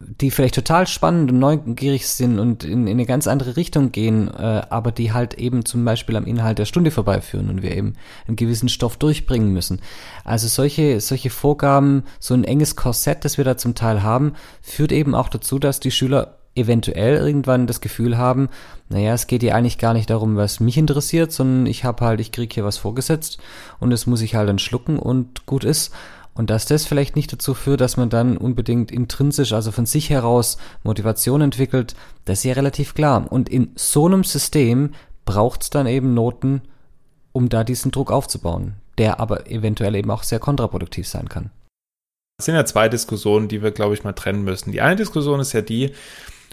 die 0.00 0.30
vielleicht 0.30 0.54
total 0.54 0.86
spannend 0.86 1.30
und 1.30 1.38
neugierig 1.38 2.08
sind 2.08 2.38
und 2.38 2.64
in, 2.64 2.86
in 2.86 2.92
eine 2.94 3.04
ganz 3.04 3.26
andere 3.26 3.56
Richtung 3.56 3.92
gehen, 3.92 4.28
äh, 4.28 4.62
aber 4.70 4.92
die 4.92 5.12
halt 5.12 5.34
eben 5.34 5.66
zum 5.66 5.84
Beispiel 5.84 6.16
am 6.16 6.24
Inhalt 6.24 6.58
der 6.58 6.64
Stunde 6.64 6.90
vorbeiführen 6.90 7.50
und 7.50 7.62
wir 7.62 7.76
eben 7.76 7.94
einen 8.26 8.36
gewissen 8.36 8.70
Stoff 8.70 8.96
durchbringen 8.96 9.52
müssen. 9.52 9.80
Also 10.24 10.48
solche, 10.48 11.00
solche 11.00 11.28
Vorgaben, 11.28 12.04
so 12.18 12.32
ein 12.32 12.44
enges 12.44 12.76
Korsett, 12.76 13.26
das 13.26 13.36
wir 13.36 13.44
da 13.44 13.58
zum 13.58 13.74
Teil 13.74 14.02
haben, 14.02 14.32
führt 14.62 14.90
eben 14.90 15.14
auch 15.14 15.28
dazu, 15.28 15.58
dass 15.58 15.80
die 15.80 15.90
Schüler 15.90 16.38
eventuell 16.54 17.16
irgendwann 17.16 17.66
das 17.66 17.80
Gefühl 17.80 18.18
haben, 18.18 18.48
naja, 18.88 19.14
es 19.14 19.26
geht 19.26 19.42
ja 19.42 19.54
eigentlich 19.54 19.78
gar 19.78 19.92
nicht 19.92 20.10
darum, 20.10 20.36
was 20.36 20.60
mich 20.60 20.76
interessiert, 20.76 21.30
sondern 21.30 21.66
ich 21.66 21.84
habe 21.84 22.04
halt, 22.04 22.20
ich 22.20 22.32
krieg 22.32 22.52
hier 22.52 22.64
was 22.64 22.78
vorgesetzt 22.78 23.38
und 23.78 23.90
das 23.90 24.06
muss 24.06 24.22
ich 24.22 24.34
halt 24.34 24.48
dann 24.48 24.58
schlucken 24.58 24.98
und 24.98 25.46
gut 25.46 25.62
ist. 25.62 25.92
Und 26.34 26.50
dass 26.50 26.66
das 26.66 26.86
vielleicht 26.86 27.16
nicht 27.16 27.32
dazu 27.32 27.54
führt, 27.54 27.80
dass 27.80 27.96
man 27.96 28.08
dann 28.08 28.36
unbedingt 28.36 28.90
intrinsisch, 28.90 29.52
also 29.52 29.72
von 29.72 29.86
sich 29.86 30.10
heraus 30.10 30.58
Motivation 30.82 31.40
entwickelt, 31.40 31.94
das 32.24 32.38
ist 32.38 32.44
ja 32.44 32.52
relativ 32.54 32.94
klar. 32.94 33.30
Und 33.30 33.48
in 33.48 33.72
so 33.74 34.06
einem 34.06 34.24
System 34.24 34.92
braucht 35.24 35.62
es 35.62 35.70
dann 35.70 35.86
eben 35.86 36.14
Noten, 36.14 36.62
um 37.32 37.48
da 37.48 37.64
diesen 37.64 37.90
Druck 37.90 38.10
aufzubauen, 38.10 38.74
der 38.98 39.20
aber 39.20 39.50
eventuell 39.50 39.94
eben 39.94 40.10
auch 40.10 40.22
sehr 40.22 40.38
kontraproduktiv 40.38 41.06
sein 41.06 41.28
kann. 41.28 41.50
Es 42.38 42.46
sind 42.46 42.54
ja 42.54 42.64
zwei 42.64 42.88
Diskussionen, 42.88 43.48
die 43.48 43.62
wir, 43.62 43.70
glaube 43.70 43.94
ich, 43.94 44.02
mal 44.02 44.12
trennen 44.12 44.42
müssen. 44.42 44.72
Die 44.72 44.80
eine 44.80 44.96
Diskussion 44.96 45.40
ist 45.40 45.52
ja 45.52 45.60
die, 45.60 45.92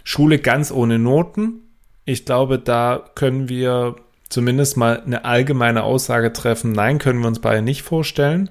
Schule 0.08 0.40
ganz 0.40 0.72
ohne 0.72 1.00
Noten. 1.00 1.64
Ich 2.06 2.24
glaube, 2.24 2.60
da 2.60 3.04
können 3.16 3.50
wir 3.50 3.98
zumindest 4.30 4.78
mal 4.78 5.02
eine 5.02 5.26
allgemeine 5.26 5.84
Aussage 5.84 6.34
treffen. 6.34 6.72
Nein, 6.72 7.00
können 7.00 7.20
wir 7.20 7.28
uns 7.28 7.40
beide 7.40 7.62
nicht 7.62 7.82
vorstellen. 7.82 8.50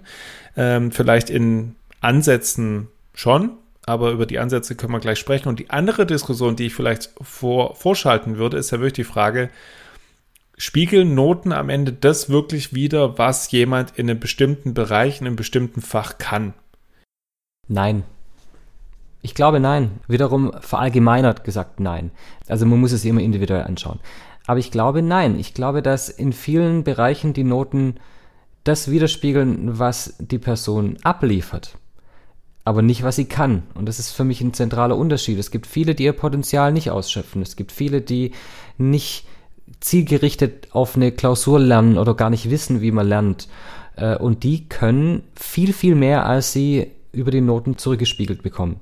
Ähm, 0.56 0.90
vielleicht 0.90 1.30
in 1.30 1.76
Ansätzen 2.00 2.88
schon, 3.14 3.52
aber 3.85 4.11
über 4.11 4.26
die 4.26 4.38
Ansätze 4.38 4.75
können 4.75 4.92
wir 4.92 5.00
gleich 5.00 5.18
sprechen. 5.18 5.49
Und 5.49 5.59
die 5.59 5.71
andere 5.71 6.06
Diskussion, 6.06 6.56
die 6.56 6.66
ich 6.66 6.75
vielleicht 6.75 7.11
vor, 7.21 7.75
vorschalten 7.75 8.37
würde, 8.37 8.56
ist 8.56 8.71
ja 8.71 8.78
wirklich 8.78 9.06
die 9.06 9.12
Frage, 9.12 9.50
spiegeln 10.56 11.14
Noten 11.14 11.52
am 11.52 11.68
Ende 11.68 11.92
das 11.92 12.30
wirklich 12.30 12.75
wieder, 12.75 13.18
was 13.18 13.50
jemand 13.50 13.99
in 13.99 14.09
einem 14.09 14.21
bestimmten 14.21 14.75
Bereich, 14.75 15.21
in 15.21 15.26
einem 15.26 15.37
bestimmten 15.37 15.83
Fach 15.83 16.18
kann? 16.18 16.54
Nein. 17.68 18.04
Ich 19.23 19.35
glaube 19.35 19.61
nein. 19.61 20.00
Wiederum 20.06 20.52
verallgemeinert 20.61 21.45
gesagt 21.45 21.80
nein. 21.80 22.12
Also 22.49 22.64
man 22.64 22.80
muss 22.80 22.92
es 22.92 23.04
immer 23.04 23.21
individuell 23.21 23.64
anschauen. 23.64 23.99
Aber 24.47 24.59
ich 24.59 24.71
glaube 24.71 25.03
nein. 25.03 25.38
Ich 25.38 25.55
glaube, 25.55 25.83
dass 25.83 26.09
in 26.09 26.33
vielen 26.33 26.85
Bereichen 26.85 27.33
die 27.33 27.45
Noten 27.45 27.97
das 28.65 28.91
widerspiegeln, 28.91 29.79
was 29.79 30.17
die 30.19 30.38
Person 30.38 30.97
abliefert, 31.03 31.79
aber 32.65 32.83
nicht, 32.83 33.05
was 33.05 33.17
sie 33.17 33.26
kann. 33.26 33.62
Und 33.75 33.87
das 33.87 33.99
ist 33.99 34.11
für 34.11 34.25
mich 34.25 34.41
ein 34.41 34.55
zentraler 34.55 34.97
Unterschied. 34.97 35.38
Es 35.38 35.53
gibt 35.53 35.67
viele, 35.67 35.95
die 35.95 36.05
ihr 36.05 36.12
Potenzial 36.12 36.73
nicht 36.73 36.91
ausschöpfen. 36.91 37.43
Es 37.43 37.55
gibt 37.55 37.71
viele, 37.71 38.00
die 38.00 38.33
nicht 38.76 39.26
zielgerichtet 39.81 40.69
auf 40.73 40.97
eine 40.97 41.12
Klausur 41.12 41.61
lernen 41.61 41.99
oder 41.99 42.15
gar 42.15 42.31
nicht 42.31 42.50
wissen, 42.50 42.81
wie 42.81 42.91
man 42.91 43.09
lernt. 43.09 43.49
Äh, 43.95 44.17
und 44.17 44.43
die 44.43 44.69
können 44.69 45.23
viel, 45.35 45.73
viel 45.73 45.95
mehr, 45.95 46.26
als 46.26 46.53
sie 46.53 46.91
über 47.12 47.31
die 47.31 47.41
Noten 47.41 47.79
zurückgespiegelt 47.79 48.43
bekommen. 48.43 48.81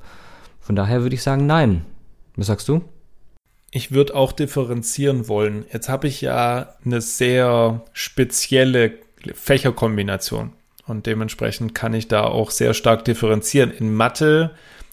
Von 0.60 0.76
daher 0.76 1.02
würde 1.02 1.14
ich 1.14 1.22
sagen, 1.22 1.46
nein. 1.46 1.84
Was 2.36 2.46
sagst 2.46 2.68
du? 2.68 2.82
Ich 3.76 3.90
würde 3.90 4.14
auch 4.14 4.30
differenzieren 4.30 5.26
wollen. 5.26 5.66
Jetzt 5.72 5.88
habe 5.88 6.06
ich 6.06 6.20
ja 6.20 6.76
eine 6.84 7.00
sehr 7.00 7.82
spezielle 7.92 8.92
Fächerkombination. 9.34 10.52
Und 10.86 11.06
dementsprechend 11.06 11.74
kann 11.74 11.92
ich 11.92 12.06
da 12.06 12.22
auch 12.22 12.52
sehr 12.52 12.72
stark 12.72 13.04
differenzieren. 13.04 13.72
In 13.72 13.92
Mathe 13.92 14.52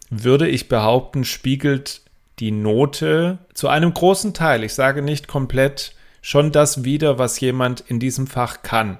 würde 0.09 0.47
ich 0.47 0.67
behaupten, 0.67 1.25
spiegelt 1.25 2.01
die 2.39 2.49
Note 2.49 3.37
zu 3.53 3.67
einem 3.67 3.93
großen 3.93 4.33
Teil, 4.33 4.63
ich 4.63 4.73
sage 4.73 5.03
nicht 5.03 5.27
komplett, 5.27 5.93
schon 6.23 6.51
das 6.51 6.83
wider, 6.83 7.19
was 7.19 7.39
jemand 7.39 7.81
in 7.81 7.99
diesem 7.99 8.25
Fach 8.25 8.63
kann. 8.63 8.97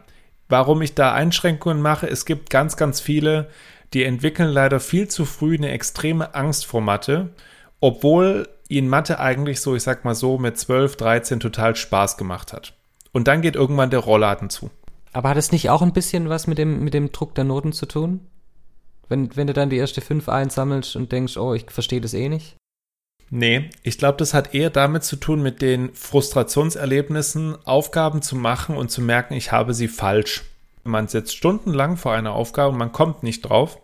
Warum 0.48 0.84
ich 0.84 0.94
da 0.94 1.12
Einschränkungen 1.12 1.82
mache, 1.82 2.08
es 2.08 2.26
gibt 2.26 2.52
ganz, 2.52 2.78
ganz 2.78 3.00
viele, 3.00 3.50
die 3.96 4.04
entwickeln 4.04 4.50
leider 4.50 4.80
viel 4.80 5.08
zu 5.08 5.26
früh 5.26 5.56
eine 5.56 5.72
extreme 5.72 6.36
Angst 6.36 6.68
vor 6.68 6.82
Mathe, 6.82 7.30
obwohl 7.80 8.48
ihnen 8.72 8.90
Mathe 8.90 9.20
eigentlich 9.20 9.62
so, 9.62 9.76
ich 9.76 9.84
sag 9.84 10.06
mal 10.06 10.16
so, 10.16 10.38
mit 10.38 10.58
12, 10.58 10.96
13 10.96 11.40
total 11.40 11.76
Spaß 11.76 12.18
gemacht 12.18 12.54
hat. 12.54 12.74
Und 13.12 13.28
dann 13.28 13.42
geht 13.42 13.56
irgendwann 13.56 13.90
der 13.90 14.00
Rollladen 14.00 14.50
zu. 14.50 14.72
Aber 15.14 15.30
hat 15.30 15.38
es 15.38 15.52
nicht 15.52 15.70
auch 15.70 15.82
ein 15.82 15.94
bisschen 15.94 16.30
was 16.30 16.48
mit 16.48 16.58
dem, 16.58 16.84
mit 16.84 16.94
dem 16.94 17.12
Druck 17.12 17.36
der 17.36 17.44
Noten 17.44 17.74
zu 17.74 17.86
tun? 17.86 18.22
Wenn, 19.10 19.36
wenn 19.36 19.48
du 19.48 19.54
dann 19.54 19.70
die 19.70 19.78
erste 19.78 20.00
fünf 20.00 20.30
einsammelst 20.30 20.96
und 20.96 21.12
denkst, 21.12 21.36
oh, 21.36 21.54
ich 21.54 21.70
verstehe 21.70 22.00
das 22.00 22.14
eh 22.14 22.30
nicht? 22.30 22.56
Nee, 23.30 23.70
ich 23.84 23.98
glaube, 23.98 24.18
das 24.18 24.34
hat 24.34 24.54
eher 24.54 24.70
damit 24.70 25.04
zu 25.04 25.16
tun, 25.16 25.42
mit 25.42 25.62
den 25.62 25.94
Frustrationserlebnissen, 25.94 27.58
Aufgaben 27.66 28.22
zu 28.22 28.36
machen 28.36 28.76
und 28.76 28.92
zu 28.92 29.02
merken, 29.02 29.34
ich 29.34 29.52
habe 29.52 29.74
sie 29.74 29.88
falsch. 29.88 30.44
Man 30.84 31.08
sitzt 31.08 31.36
stundenlang 31.36 31.96
vor 31.98 32.14
einer 32.14 32.34
Aufgabe 32.34 32.72
und 32.72 32.78
man 32.78 32.92
kommt 32.92 33.24
nicht 33.24 33.42
drauf. 33.42 33.80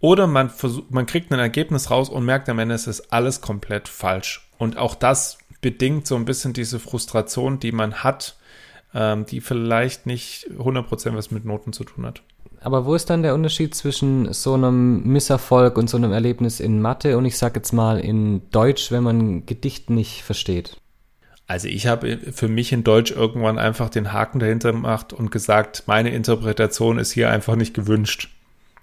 Oder 0.00 0.26
man, 0.26 0.50
versucht, 0.50 0.90
man 0.90 1.06
kriegt 1.06 1.32
ein 1.32 1.38
Ergebnis 1.38 1.90
raus 1.90 2.08
und 2.08 2.24
merkt 2.24 2.48
am 2.48 2.58
Ende, 2.58 2.74
es 2.74 2.86
ist 2.86 3.12
alles 3.12 3.40
komplett 3.40 3.88
falsch. 3.88 4.48
Und 4.58 4.76
auch 4.76 4.94
das 4.94 5.38
bedingt 5.60 6.06
so 6.06 6.14
ein 6.14 6.24
bisschen 6.24 6.52
diese 6.52 6.78
Frustration, 6.78 7.58
die 7.58 7.72
man 7.72 7.94
hat, 8.04 8.36
ähm, 8.94 9.26
die 9.26 9.40
vielleicht 9.40 10.06
nicht 10.06 10.48
100% 10.56 11.14
was 11.14 11.30
mit 11.30 11.44
Noten 11.44 11.72
zu 11.72 11.84
tun 11.84 12.06
hat. 12.06 12.22
Aber 12.60 12.86
wo 12.86 12.94
ist 12.94 13.10
dann 13.10 13.22
der 13.22 13.34
Unterschied 13.34 13.74
zwischen 13.74 14.32
so 14.32 14.54
einem 14.54 15.04
Misserfolg 15.04 15.78
und 15.78 15.88
so 15.88 15.96
einem 15.96 16.12
Erlebnis 16.12 16.58
in 16.58 16.80
Mathe 16.80 17.16
und 17.16 17.24
ich 17.24 17.38
sag 17.38 17.54
jetzt 17.54 17.72
mal 17.72 18.00
in 18.00 18.50
Deutsch, 18.50 18.90
wenn 18.90 19.04
man 19.04 19.18
ein 19.18 19.46
Gedicht 19.46 19.90
nicht 19.90 20.22
versteht? 20.22 20.76
Also 21.46 21.68
ich 21.68 21.86
habe 21.86 22.18
für 22.32 22.48
mich 22.48 22.72
in 22.72 22.84
Deutsch 22.84 23.10
irgendwann 23.10 23.58
einfach 23.58 23.88
den 23.88 24.12
Haken 24.12 24.38
dahinter 24.38 24.72
gemacht 24.72 25.12
und 25.12 25.30
gesagt, 25.30 25.84
meine 25.86 26.10
Interpretation 26.10 26.98
ist 26.98 27.12
hier 27.12 27.30
einfach 27.30 27.56
nicht 27.56 27.74
gewünscht. 27.74 28.28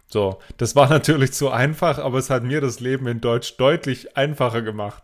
So, 0.07 0.39
das 0.57 0.75
war 0.75 0.89
natürlich 0.89 1.33
zu 1.33 1.49
einfach, 1.49 1.97
aber 1.99 2.17
es 2.17 2.29
hat 2.29 2.43
mir 2.43 2.61
das 2.61 2.79
Leben 2.79 3.07
in 3.07 3.21
Deutsch 3.21 3.57
deutlich 3.57 4.15
einfacher 4.17 4.61
gemacht. 4.61 5.03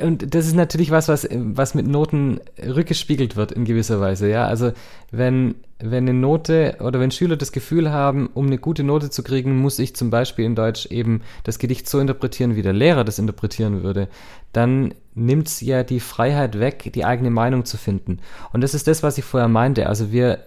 Und 0.00 0.34
das 0.34 0.46
ist 0.46 0.54
natürlich 0.54 0.90
was, 0.90 1.08
was, 1.08 1.28
was 1.30 1.74
mit 1.74 1.86
Noten 1.86 2.40
rückgespiegelt 2.64 3.34
wird 3.34 3.50
in 3.50 3.64
gewisser 3.64 4.00
Weise, 4.00 4.28
ja. 4.30 4.46
Also 4.46 4.72
wenn, 5.10 5.56
wenn 5.80 6.08
eine 6.08 6.14
Note 6.14 6.76
oder 6.80 7.00
wenn 7.00 7.10
Schüler 7.10 7.36
das 7.36 7.50
Gefühl 7.50 7.90
haben, 7.90 8.28
um 8.32 8.46
eine 8.46 8.58
gute 8.58 8.84
Note 8.84 9.10
zu 9.10 9.24
kriegen, 9.24 9.58
muss 9.58 9.78
ich 9.80 9.96
zum 9.96 10.10
Beispiel 10.10 10.44
in 10.44 10.54
Deutsch 10.54 10.86
eben 10.86 11.22
das 11.42 11.58
Gedicht 11.58 11.88
so 11.88 11.98
interpretieren, 11.98 12.54
wie 12.54 12.62
der 12.62 12.72
Lehrer 12.72 13.02
das 13.02 13.18
interpretieren 13.18 13.82
würde, 13.82 14.08
dann 14.52 14.94
nimmt 15.14 15.48
es 15.48 15.60
ja 15.60 15.82
die 15.82 16.00
Freiheit 16.00 16.60
weg, 16.60 16.92
die 16.94 17.04
eigene 17.04 17.30
Meinung 17.30 17.64
zu 17.64 17.76
finden. 17.76 18.20
Und 18.52 18.62
das 18.62 18.74
ist 18.74 18.86
das, 18.86 19.02
was 19.02 19.18
ich 19.18 19.24
vorher 19.24 19.48
meinte. 19.48 19.88
Also 19.88 20.12
wir, 20.12 20.38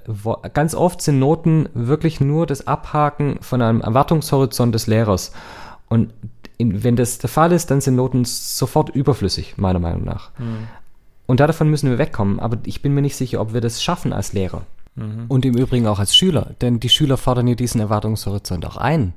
ganz 0.54 0.76
oft 0.76 1.02
sind 1.02 1.20
Noten 1.20 1.68
wirklich 1.74 2.22
nur 2.22 2.48
das 2.48 2.68
Abhaken 2.68 3.38
von 3.42 3.62
einem 3.62 3.82
Erwartungshorizont 3.82 4.74
des 4.74 4.88
Lehrers. 4.88 5.34
Und 5.90 6.14
in, 6.62 6.84
wenn 6.84 6.96
das 6.96 7.18
der 7.18 7.30
Fall 7.30 7.52
ist, 7.52 7.72
dann 7.72 7.82
sind 7.82 7.96
Noten 7.96 8.24
sofort 8.24 8.90
überflüssig, 8.90 9.58
meiner 9.58 9.80
Meinung 9.80 10.04
nach. 10.06 10.32
Mhm. 10.38 10.68
Und 11.26 11.40
davon 11.40 11.70
müssen 11.70 11.90
wir 11.90 11.98
wegkommen. 11.98 12.40
Aber 12.40 12.58
ich 12.66 12.82
bin 12.82 12.94
mir 12.94 13.02
nicht 13.02 13.16
sicher, 13.16 13.42
ob 13.42 13.54
wir 13.54 13.62
das 13.62 13.84
schaffen 13.84 14.14
als 14.14 14.34
Lehrer. 14.34 14.66
Mhm. 14.96 15.26
Und 15.28 15.46
im 15.46 15.58
Übrigen 15.58 15.88
auch 15.88 16.00
als 16.00 16.16
Schüler. 16.16 16.56
Denn 16.62 16.80
die 16.80 16.90
Schüler 16.90 17.18
fordern 17.18 17.48
ja 17.48 17.56
diesen 17.56 17.82
Erwartungshorizont 17.82 18.66
auch 18.66 18.78
ein. 18.78 19.14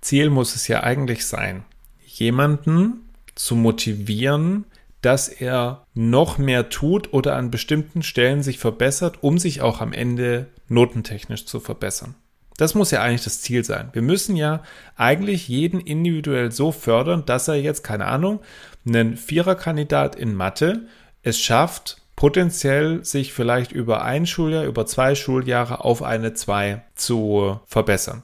Ziel 0.00 0.30
muss 0.30 0.54
es 0.54 0.68
ja 0.68 0.82
eigentlich 0.82 1.26
sein, 1.26 1.64
jemanden 2.04 3.08
zu 3.34 3.56
motivieren, 3.56 4.66
dass 5.00 5.28
er 5.28 5.86
noch 5.94 6.38
mehr 6.38 6.70
tut 6.70 7.12
oder 7.12 7.36
an 7.36 7.50
bestimmten 7.50 8.02
Stellen 8.02 8.42
sich 8.42 8.58
verbessert, 8.58 9.18
um 9.22 9.38
sich 9.38 9.60
auch 9.60 9.80
am 9.80 9.92
Ende 9.92 10.46
notentechnisch 10.68 11.46
zu 11.46 11.60
verbessern. 11.60 12.14
Das 12.56 12.74
muss 12.74 12.90
ja 12.92 13.02
eigentlich 13.02 13.24
das 13.24 13.40
Ziel 13.40 13.64
sein. 13.64 13.90
Wir 13.92 14.02
müssen 14.02 14.36
ja 14.36 14.62
eigentlich 14.96 15.48
jeden 15.48 15.80
individuell 15.80 16.52
so 16.52 16.70
fördern, 16.70 17.24
dass 17.26 17.48
er 17.48 17.56
jetzt, 17.56 17.82
keine 17.82 18.06
Ahnung, 18.06 18.40
einen 18.86 19.16
Viererkandidat 19.16 20.14
in 20.14 20.34
Mathe 20.34 20.86
es 21.22 21.40
schafft, 21.40 22.02
potenziell 22.16 23.04
sich 23.04 23.32
vielleicht 23.32 23.72
über 23.72 24.04
ein 24.04 24.26
Schuljahr, 24.26 24.64
über 24.64 24.86
zwei 24.86 25.14
Schuljahre 25.14 25.84
auf 25.84 26.02
eine 26.02 26.34
zwei 26.34 26.84
zu 26.94 27.60
verbessern. 27.66 28.22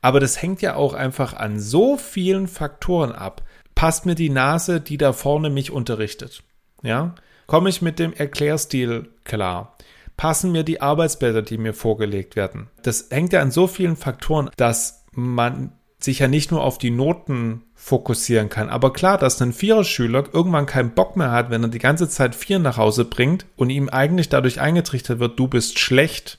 Aber 0.00 0.20
das 0.20 0.40
hängt 0.40 0.62
ja 0.62 0.74
auch 0.74 0.94
einfach 0.94 1.34
an 1.34 1.58
so 1.58 1.96
vielen 1.96 2.48
Faktoren 2.48 3.12
ab. 3.12 3.42
Passt 3.74 4.06
mir 4.06 4.14
die 4.14 4.30
Nase, 4.30 4.80
die 4.80 4.96
da 4.96 5.12
vorne 5.12 5.50
mich 5.50 5.70
unterrichtet? 5.70 6.42
Ja? 6.82 7.14
Komme 7.46 7.68
ich 7.68 7.82
mit 7.82 7.98
dem 7.98 8.12
Erklärstil 8.12 9.08
klar? 9.24 9.76
Passen 10.16 10.52
mir 10.52 10.62
die 10.62 10.80
Arbeitsblätter, 10.80 11.42
die 11.42 11.58
mir 11.58 11.74
vorgelegt 11.74 12.36
werden. 12.36 12.68
Das 12.82 13.08
hängt 13.10 13.32
ja 13.32 13.40
an 13.40 13.50
so 13.50 13.66
vielen 13.66 13.96
Faktoren, 13.96 14.50
dass 14.56 15.04
man 15.12 15.72
sich 15.98 16.18
ja 16.18 16.28
nicht 16.28 16.50
nur 16.50 16.62
auf 16.62 16.78
die 16.78 16.90
Noten 16.90 17.62
fokussieren 17.74 18.48
kann. 18.48 18.68
Aber 18.68 18.92
klar, 18.92 19.18
dass 19.18 19.40
ein 19.40 19.52
Viererschüler 19.52 20.24
irgendwann 20.32 20.66
keinen 20.66 20.90
Bock 20.90 21.16
mehr 21.16 21.30
hat, 21.30 21.50
wenn 21.50 21.62
er 21.62 21.68
die 21.68 21.78
ganze 21.78 22.08
Zeit 22.08 22.34
vier 22.34 22.58
nach 22.58 22.76
Hause 22.76 23.04
bringt 23.04 23.46
und 23.56 23.70
ihm 23.70 23.88
eigentlich 23.88 24.28
dadurch 24.28 24.60
eingetrichtert 24.60 25.18
wird, 25.18 25.38
du 25.38 25.48
bist 25.48 25.78
schlecht, 25.78 26.38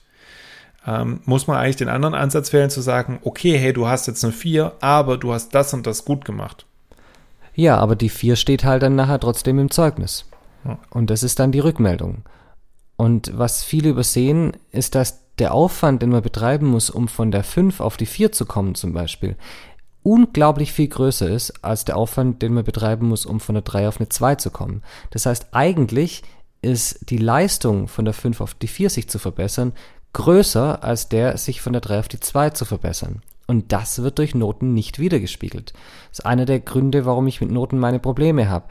ähm, 0.86 1.20
muss 1.24 1.46
man 1.46 1.56
eigentlich 1.56 1.76
den 1.76 1.88
anderen 1.88 2.14
Ansatz 2.14 2.52
wählen 2.52 2.70
zu 2.70 2.80
sagen, 2.80 3.20
okay, 3.22 3.58
hey, 3.58 3.72
du 3.72 3.86
hast 3.86 4.06
jetzt 4.06 4.24
eine 4.24 4.32
vier, 4.32 4.72
aber 4.80 5.16
du 5.16 5.32
hast 5.32 5.54
das 5.54 5.72
und 5.72 5.86
das 5.86 6.04
gut 6.04 6.24
gemacht. 6.24 6.66
Ja, 7.54 7.78
aber 7.78 7.96
die 7.96 8.08
vier 8.08 8.36
steht 8.36 8.64
halt 8.64 8.82
dann 8.82 8.96
nachher 8.96 9.20
trotzdem 9.20 9.58
im 9.58 9.70
Zeugnis. 9.70 10.26
Und 10.90 11.10
das 11.10 11.22
ist 11.22 11.38
dann 11.38 11.52
die 11.52 11.60
Rückmeldung. 11.60 12.24
Und 12.96 13.36
was 13.36 13.64
viele 13.64 13.90
übersehen, 13.90 14.56
ist, 14.70 14.94
dass 14.94 15.20
der 15.38 15.52
Aufwand, 15.52 16.02
den 16.02 16.10
man 16.10 16.22
betreiben 16.22 16.66
muss, 16.66 16.90
um 16.90 17.08
von 17.08 17.30
der 17.30 17.42
5 17.42 17.80
auf 17.80 17.96
die 17.96 18.06
4 18.06 18.32
zu 18.32 18.46
kommen 18.46 18.74
zum 18.74 18.92
Beispiel, 18.92 19.36
unglaublich 20.02 20.72
viel 20.72 20.88
größer 20.88 21.28
ist 21.28 21.64
als 21.64 21.84
der 21.84 21.96
Aufwand, 21.96 22.42
den 22.42 22.54
man 22.54 22.64
betreiben 22.64 23.08
muss, 23.08 23.26
um 23.26 23.40
von 23.40 23.54
der 23.54 23.62
3 23.62 23.88
auf 23.88 23.98
eine 23.98 24.08
2 24.08 24.36
zu 24.36 24.50
kommen. 24.50 24.82
Das 25.10 25.26
heißt, 25.26 25.48
eigentlich 25.52 26.22
ist 26.62 27.10
die 27.10 27.18
Leistung 27.18 27.88
von 27.88 28.04
der 28.04 28.14
5 28.14 28.40
auf 28.40 28.54
die 28.54 28.68
4 28.68 28.90
sich 28.90 29.08
zu 29.08 29.18
verbessern 29.18 29.72
größer 30.14 30.82
als 30.82 31.10
der, 31.10 31.36
sich 31.36 31.60
von 31.60 31.74
der 31.74 31.82
3 31.82 31.98
auf 31.98 32.08
die 32.08 32.20
2 32.20 32.50
zu 32.50 32.64
verbessern. 32.64 33.20
Und 33.46 33.72
das 33.72 34.02
wird 34.02 34.18
durch 34.18 34.34
Noten 34.34 34.72
nicht 34.72 34.98
wiedergespiegelt. 34.98 35.74
Das 36.08 36.20
ist 36.20 36.24
einer 36.24 36.46
der 36.46 36.60
Gründe, 36.60 37.04
warum 37.04 37.26
ich 37.26 37.42
mit 37.42 37.50
Noten 37.50 37.78
meine 37.78 37.98
Probleme 37.98 38.48
habe. 38.48 38.66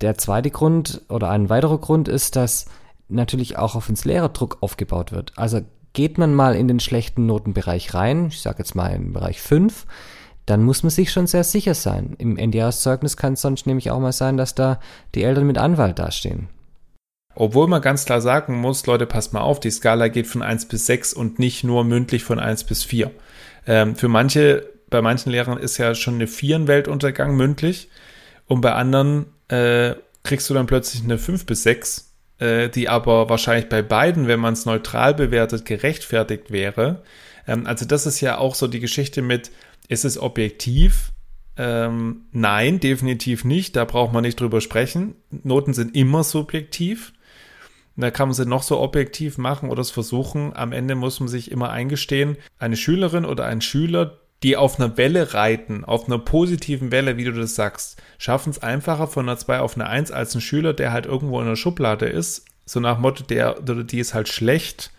Der 0.00 0.16
zweite 0.16 0.50
Grund 0.50 1.02
oder 1.10 1.28
ein 1.28 1.50
weiterer 1.50 1.78
Grund 1.78 2.08
ist, 2.08 2.36
dass 2.36 2.66
natürlich 3.12 3.58
auch 3.58 3.74
auf 3.74 3.88
ins 3.88 4.04
Lehrerdruck 4.04 4.58
aufgebaut 4.60 5.12
wird. 5.12 5.32
Also 5.36 5.60
geht 5.92 6.18
man 6.18 6.34
mal 6.34 6.54
in 6.54 6.68
den 6.68 6.80
schlechten 6.80 7.26
Notenbereich 7.26 7.94
rein, 7.94 8.26
ich 8.28 8.40
sage 8.40 8.58
jetzt 8.58 8.74
mal 8.74 8.88
im 8.88 9.12
Bereich 9.12 9.40
5, 9.40 9.86
dann 10.46 10.62
muss 10.62 10.82
man 10.82 10.90
sich 10.90 11.12
schon 11.12 11.26
sehr 11.26 11.44
sicher 11.44 11.74
sein. 11.74 12.14
Im 12.18 12.36
NDA-Zeugnis 12.36 13.16
kann 13.16 13.34
es 13.34 13.42
sonst 13.42 13.66
nämlich 13.66 13.90
auch 13.90 14.00
mal 14.00 14.12
sein, 14.12 14.36
dass 14.36 14.54
da 14.54 14.80
die 15.14 15.22
Eltern 15.22 15.46
mit 15.46 15.58
Anwalt 15.58 15.98
dastehen. 15.98 16.48
Obwohl 17.34 17.66
man 17.66 17.80
ganz 17.80 18.04
klar 18.04 18.20
sagen 18.20 18.60
muss, 18.60 18.86
Leute, 18.86 19.06
passt 19.06 19.32
mal 19.32 19.40
auf, 19.40 19.60
die 19.60 19.70
Skala 19.70 20.08
geht 20.08 20.26
von 20.26 20.42
1 20.42 20.66
bis 20.66 20.86
6 20.86 21.14
und 21.14 21.38
nicht 21.38 21.64
nur 21.64 21.84
mündlich 21.84 22.24
von 22.24 22.38
1 22.38 22.64
bis 22.64 22.84
4. 22.84 23.10
Ähm, 23.66 23.96
für 23.96 24.08
manche, 24.08 24.68
bei 24.90 25.00
manchen 25.00 25.30
Lehrern 25.30 25.58
ist 25.58 25.78
ja 25.78 25.94
schon 25.94 26.14
eine 26.14 26.26
4 26.26 26.56
ein 26.56 26.68
Weltuntergang 26.68 27.34
mündlich 27.34 27.88
und 28.46 28.60
bei 28.60 28.72
anderen 28.72 29.26
äh, 29.48 29.94
kriegst 30.24 30.50
du 30.50 30.54
dann 30.54 30.66
plötzlich 30.66 31.04
eine 31.04 31.18
5 31.18 31.46
bis 31.46 31.62
6 31.62 32.11
äh, 32.42 32.68
die 32.68 32.88
aber 32.88 33.28
wahrscheinlich 33.28 33.68
bei 33.68 33.82
beiden, 33.82 34.26
wenn 34.26 34.40
man 34.40 34.54
es 34.54 34.66
neutral 34.66 35.14
bewertet, 35.14 35.64
gerechtfertigt 35.64 36.50
wäre. 36.50 37.04
Ähm, 37.46 37.66
also 37.66 37.84
das 37.84 38.04
ist 38.04 38.20
ja 38.20 38.38
auch 38.38 38.56
so 38.56 38.66
die 38.66 38.80
Geschichte 38.80 39.22
mit, 39.22 39.52
ist 39.86 40.04
es 40.04 40.18
objektiv? 40.18 41.12
Ähm, 41.56 42.22
nein, 42.32 42.80
definitiv 42.80 43.44
nicht. 43.44 43.76
Da 43.76 43.84
braucht 43.84 44.12
man 44.12 44.22
nicht 44.22 44.40
drüber 44.40 44.60
sprechen. 44.60 45.14
Noten 45.30 45.72
sind 45.72 45.94
immer 45.94 46.24
subjektiv. 46.24 47.12
Da 47.94 48.10
kann 48.10 48.28
man 48.28 48.34
sie 48.34 48.46
noch 48.46 48.62
so 48.62 48.80
objektiv 48.80 49.38
machen 49.38 49.70
oder 49.70 49.82
es 49.82 49.90
versuchen. 49.90 50.56
Am 50.56 50.72
Ende 50.72 50.96
muss 50.96 51.20
man 51.20 51.28
sich 51.28 51.50
immer 51.50 51.70
eingestehen, 51.70 52.38
eine 52.58 52.76
Schülerin 52.76 53.26
oder 53.26 53.44
ein 53.44 53.60
Schüler, 53.60 54.21
die 54.42 54.56
auf 54.56 54.78
einer 54.78 54.96
Welle 54.96 55.34
reiten, 55.34 55.84
auf 55.84 56.06
einer 56.06 56.18
positiven 56.18 56.90
Welle, 56.90 57.16
wie 57.16 57.24
du 57.24 57.32
das 57.32 57.54
sagst, 57.54 58.02
schaffen 58.18 58.50
es 58.50 58.62
einfacher 58.62 59.06
von 59.06 59.28
einer 59.28 59.38
2 59.38 59.60
auf 59.60 59.76
eine 59.76 59.88
1 59.88 60.10
als 60.10 60.34
ein 60.34 60.40
Schüler, 60.40 60.72
der 60.72 60.92
halt 60.92 61.06
irgendwo 61.06 61.40
in 61.40 61.46
der 61.46 61.56
Schublade 61.56 62.06
ist, 62.06 62.44
so 62.64 62.80
nach 62.80 62.98
Motto, 62.98 63.24
der 63.24 63.60
oder 63.60 63.84
die 63.84 63.98
ist 63.98 64.14
halt 64.14 64.28
schlecht, 64.28 64.90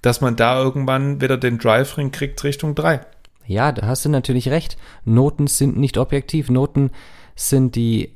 dass 0.00 0.20
man 0.20 0.36
da 0.36 0.60
irgendwann 0.60 1.20
wieder 1.20 1.36
den 1.36 1.58
Drive-Ring 1.58 2.10
kriegt 2.10 2.42
Richtung 2.42 2.74
3. 2.74 3.00
Ja, 3.46 3.72
da 3.72 3.86
hast 3.86 4.04
du 4.04 4.08
natürlich 4.08 4.48
recht. 4.48 4.76
Noten 5.04 5.46
sind 5.46 5.76
nicht 5.76 5.98
objektiv. 5.98 6.48
Noten 6.48 6.90
sind 7.34 7.74
die 7.74 8.12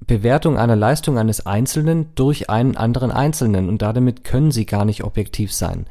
Bewertung 0.00 0.58
einer 0.58 0.76
Leistung 0.76 1.18
eines 1.18 1.46
Einzelnen 1.46 2.14
durch 2.14 2.50
einen 2.50 2.76
anderen 2.76 3.10
Einzelnen 3.10 3.68
und 3.68 3.82
damit 3.82 4.24
können 4.24 4.50
sie 4.50 4.66
gar 4.66 4.84
nicht 4.84 5.04
objektiv 5.04 5.52
sein 5.52 5.86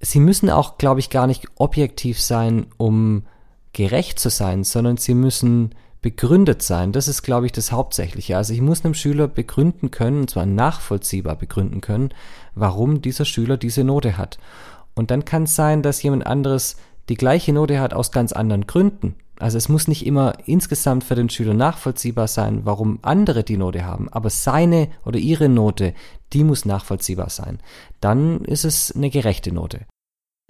sie 0.00 0.20
müssen 0.20 0.50
auch, 0.50 0.78
glaube 0.78 1.00
ich, 1.00 1.10
gar 1.10 1.26
nicht 1.26 1.46
objektiv 1.56 2.20
sein, 2.20 2.66
um 2.76 3.24
gerecht 3.72 4.18
zu 4.18 4.30
sein, 4.30 4.64
sondern 4.64 4.96
sie 4.96 5.14
müssen 5.14 5.74
begründet 6.02 6.62
sein. 6.62 6.92
Das 6.92 7.08
ist, 7.08 7.22
glaube 7.22 7.46
ich, 7.46 7.52
das 7.52 7.72
Hauptsächliche. 7.72 8.36
Also 8.36 8.52
ich 8.52 8.60
muss 8.60 8.84
einem 8.84 8.94
Schüler 8.94 9.28
begründen 9.28 9.90
können, 9.90 10.20
und 10.20 10.30
zwar 10.30 10.46
nachvollziehbar 10.46 11.36
begründen 11.36 11.80
können, 11.80 12.10
warum 12.54 13.02
dieser 13.02 13.24
Schüler 13.24 13.56
diese 13.56 13.84
Note 13.84 14.16
hat. 14.16 14.38
Und 14.94 15.10
dann 15.10 15.24
kann 15.24 15.44
es 15.44 15.56
sein, 15.56 15.82
dass 15.82 16.02
jemand 16.02 16.26
anderes 16.26 16.76
die 17.08 17.16
gleiche 17.16 17.52
Note 17.52 17.80
hat 17.80 17.92
aus 17.92 18.12
ganz 18.12 18.32
anderen 18.32 18.66
Gründen. 18.66 19.16
Also 19.38 19.58
es 19.58 19.68
muss 19.68 19.86
nicht 19.86 20.06
immer 20.06 20.34
insgesamt 20.46 21.04
für 21.04 21.14
den 21.14 21.28
Schüler 21.28 21.54
nachvollziehbar 21.54 22.26
sein, 22.26 22.60
warum 22.64 22.98
andere 23.02 23.44
die 23.44 23.58
Note 23.58 23.84
haben, 23.84 24.08
aber 24.08 24.30
seine 24.30 24.88
oder 25.04 25.18
ihre 25.18 25.48
Note, 25.48 25.94
die 26.32 26.42
muss 26.42 26.64
nachvollziehbar 26.64 27.28
sein. 27.28 27.60
Dann 28.00 28.44
ist 28.44 28.64
es 28.64 28.92
eine 28.92 29.10
gerechte 29.10 29.52
Note. 29.52 29.86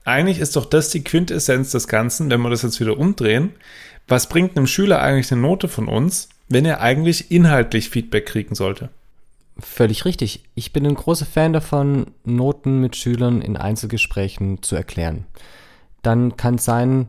Eigentlich 0.05 0.39
ist 0.39 0.55
doch 0.55 0.67
das 0.67 0.91
die 0.91 1.03
Quintessenz 1.03 1.73
des 1.73 1.89
Ganzen, 1.89 2.31
wenn 2.31 2.41
wir 2.41 2.51
das 2.51 2.63
jetzt 2.63 2.79
wieder 2.79 2.97
umdrehen. 2.97 3.53
Was 4.07 4.29
bringt 4.29 4.57
einem 4.57 4.69
Schüler 4.69 5.01
eigentlich 5.03 5.33
eine 5.33 5.41
Note 5.41 5.67
von 5.67 5.89
uns, 5.89 6.29
wenn 6.49 6.65
er 6.65 6.81
eigentlich 6.81 7.33
inhaltlich 7.33 7.91
Feedback 7.91 8.27
kriegen 8.27 8.55
sollte? 8.55 8.91
Völlig 9.59 10.05
richtig. 10.05 10.45
Ich 10.55 10.73
bin 10.73 10.87
ein 10.87 10.95
großer 10.95 11.27
Fan 11.27 11.53
davon, 11.53 12.13
Noten 12.25 12.81
mit 12.81 12.95
Schülern 12.95 13.43
in 13.43 13.57
Einzelgesprächen 13.57 14.63
zu 14.63 14.77
erklären. 14.77 15.25
Dann 16.03 16.37
kann 16.37 16.57
es 16.57 16.65
sein, 16.65 17.09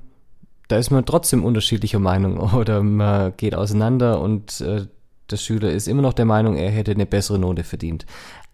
da 0.68 0.78
ist 0.78 0.92
man 0.92 1.06
trotzdem 1.06 1.44
unterschiedlicher 1.44 2.00
Meinung 2.00 2.38
oder 2.54 2.84
man 2.84 3.36
geht 3.38 3.56
auseinander 3.56 4.22
und 4.22 4.62
äh, 4.62 4.88
der 5.30 5.38
Schüler 5.38 5.72
ist 5.72 5.88
immer 5.88 6.02
noch 6.02 6.14
der 6.14 6.26
Meinung, 6.26 6.56
er 6.56 6.72
hätte 6.72 6.92
eine 6.92 7.06
bessere 7.06 7.40
Note 7.40 7.64
verdient. 7.64 8.06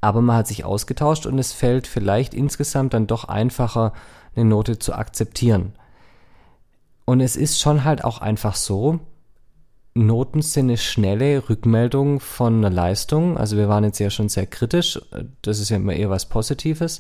Aber 0.02 0.22
man 0.22 0.38
hat 0.38 0.48
sich 0.48 0.66
ausgetauscht 0.66 1.26
und 1.26 1.38
es 1.38 1.54
fällt 1.54 1.88
vielleicht 1.88 2.34
insgesamt 2.34 2.94
dann 2.94 3.08
doch 3.08 3.26
einfacher, 3.26 3.94
eine 4.36 4.46
Note 4.46 4.80
zu 4.80 4.94
akzeptieren. 4.94 5.74
Und 7.06 7.22
es 7.22 7.36
ist 7.36 7.60
schon 7.60 7.84
halt 7.84 8.04
auch 8.04 8.20
einfach 8.20 8.56
so, 8.56 9.00
Noten 9.96 10.42
sind 10.42 10.66
eine 10.66 10.78
schnelle 10.78 11.48
Rückmeldung 11.50 12.20
von 12.20 12.58
einer 12.58 12.72
Leistung. 12.72 13.38
Also 13.38 13.58
wir 13.58 13.70
waren 13.70 13.84
jetzt 13.84 14.00
ja 14.00 14.10
schon 14.10 14.28
sehr 14.30 14.48
kritisch. 14.48 15.00
Das 15.44 15.60
ist 15.60 15.70
ja 15.70 15.78
immer 15.78 15.94
eher 15.94 16.10
was 16.10 16.28
Positives. 16.28 17.00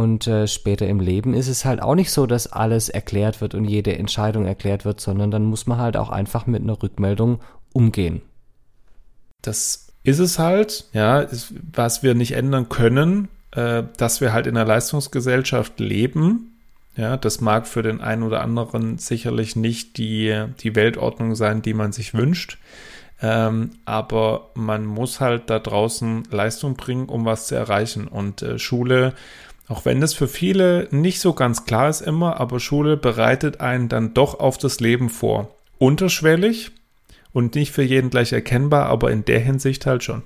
Und 0.00 0.26
äh, 0.26 0.48
später 0.48 0.88
im 0.88 0.98
Leben 0.98 1.34
ist 1.34 1.46
es 1.46 1.66
halt 1.66 1.82
auch 1.82 1.94
nicht 1.94 2.10
so, 2.10 2.24
dass 2.24 2.50
alles 2.50 2.88
erklärt 2.88 3.42
wird 3.42 3.54
und 3.54 3.66
jede 3.66 3.98
Entscheidung 3.98 4.46
erklärt 4.46 4.86
wird, 4.86 4.98
sondern 4.98 5.30
dann 5.30 5.44
muss 5.44 5.66
man 5.66 5.76
halt 5.76 5.98
auch 5.98 6.08
einfach 6.08 6.46
mit 6.46 6.62
einer 6.62 6.82
Rückmeldung 6.82 7.40
umgehen. 7.74 8.22
Das 9.42 9.88
ist 10.02 10.18
es 10.18 10.38
halt, 10.38 10.86
ja, 10.94 11.20
ist, 11.20 11.52
was 11.74 12.02
wir 12.02 12.14
nicht 12.14 12.32
ändern 12.32 12.70
können, 12.70 13.28
äh, 13.50 13.82
dass 13.98 14.22
wir 14.22 14.32
halt 14.32 14.46
in 14.46 14.56
einer 14.56 14.66
Leistungsgesellschaft 14.66 15.78
leben. 15.80 16.58
Ja, 16.96 17.18
das 17.18 17.42
mag 17.42 17.66
für 17.66 17.82
den 17.82 18.00
einen 18.00 18.22
oder 18.22 18.40
anderen 18.40 18.96
sicherlich 18.96 19.54
nicht 19.54 19.98
die, 19.98 20.46
die 20.60 20.74
Weltordnung 20.76 21.34
sein, 21.34 21.60
die 21.60 21.74
man 21.74 21.92
sich 21.92 22.14
wünscht. 22.14 22.56
Ähm, 23.20 23.72
aber 23.84 24.48
man 24.54 24.86
muss 24.86 25.20
halt 25.20 25.50
da 25.50 25.58
draußen 25.58 26.24
Leistung 26.30 26.76
bringen, 26.76 27.04
um 27.04 27.26
was 27.26 27.48
zu 27.48 27.54
erreichen. 27.54 28.08
Und 28.08 28.40
äh, 28.40 28.58
Schule, 28.58 29.12
auch 29.70 29.84
wenn 29.84 30.00
das 30.00 30.14
für 30.14 30.26
viele 30.26 30.88
nicht 30.90 31.20
so 31.20 31.32
ganz 31.32 31.64
klar 31.64 31.88
ist 31.88 32.00
immer, 32.00 32.40
aber 32.40 32.58
Schule 32.58 32.96
bereitet 32.96 33.60
einen 33.60 33.88
dann 33.88 34.14
doch 34.14 34.40
auf 34.40 34.58
das 34.58 34.80
Leben 34.80 35.08
vor. 35.08 35.54
Unterschwellig 35.78 36.72
und 37.32 37.54
nicht 37.54 37.70
für 37.70 37.84
jeden 37.84 38.10
gleich 38.10 38.32
erkennbar, 38.32 38.86
aber 38.86 39.12
in 39.12 39.24
der 39.24 39.38
Hinsicht 39.38 39.86
halt 39.86 40.02
schon. 40.02 40.22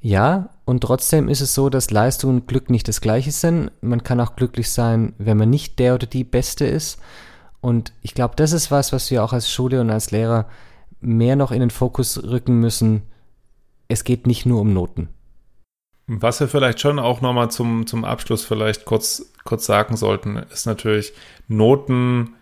Ja, 0.00 0.50
und 0.64 0.80
trotzdem 0.80 1.28
ist 1.28 1.40
es 1.40 1.54
so, 1.54 1.70
dass 1.70 1.92
Leistung 1.92 2.30
und 2.30 2.48
Glück 2.48 2.68
nicht 2.68 2.88
das 2.88 3.00
gleiche 3.00 3.30
sind. 3.30 3.70
Man 3.80 4.02
kann 4.02 4.20
auch 4.20 4.34
glücklich 4.34 4.68
sein, 4.72 5.12
wenn 5.18 5.36
man 5.36 5.50
nicht 5.50 5.78
der 5.78 5.94
oder 5.94 6.08
die 6.08 6.24
Beste 6.24 6.66
ist. 6.66 6.98
Und 7.60 7.92
ich 8.02 8.12
glaube, 8.12 8.34
das 8.36 8.50
ist 8.50 8.72
was, 8.72 8.92
was 8.92 9.08
wir 9.08 9.22
auch 9.22 9.32
als 9.32 9.48
Schule 9.48 9.80
und 9.80 9.90
als 9.90 10.10
Lehrer 10.10 10.46
mehr 11.00 11.36
noch 11.36 11.52
in 11.52 11.60
den 11.60 11.70
Fokus 11.70 12.24
rücken 12.24 12.58
müssen. 12.58 13.02
Es 13.86 14.02
geht 14.02 14.26
nicht 14.26 14.46
nur 14.46 14.60
um 14.60 14.72
Noten. 14.72 15.13
Was 16.06 16.40
wir 16.40 16.48
vielleicht 16.48 16.80
schon 16.80 16.98
auch 16.98 17.20
nochmal 17.20 17.50
zum, 17.50 17.86
zum 17.86 18.04
Abschluss 18.04 18.44
vielleicht 18.44 18.84
kurz, 18.84 19.32
kurz 19.44 19.64
sagen 19.64 19.96
sollten, 19.96 20.36
ist 20.36 20.66
natürlich, 20.66 21.12
Noten 21.48 22.34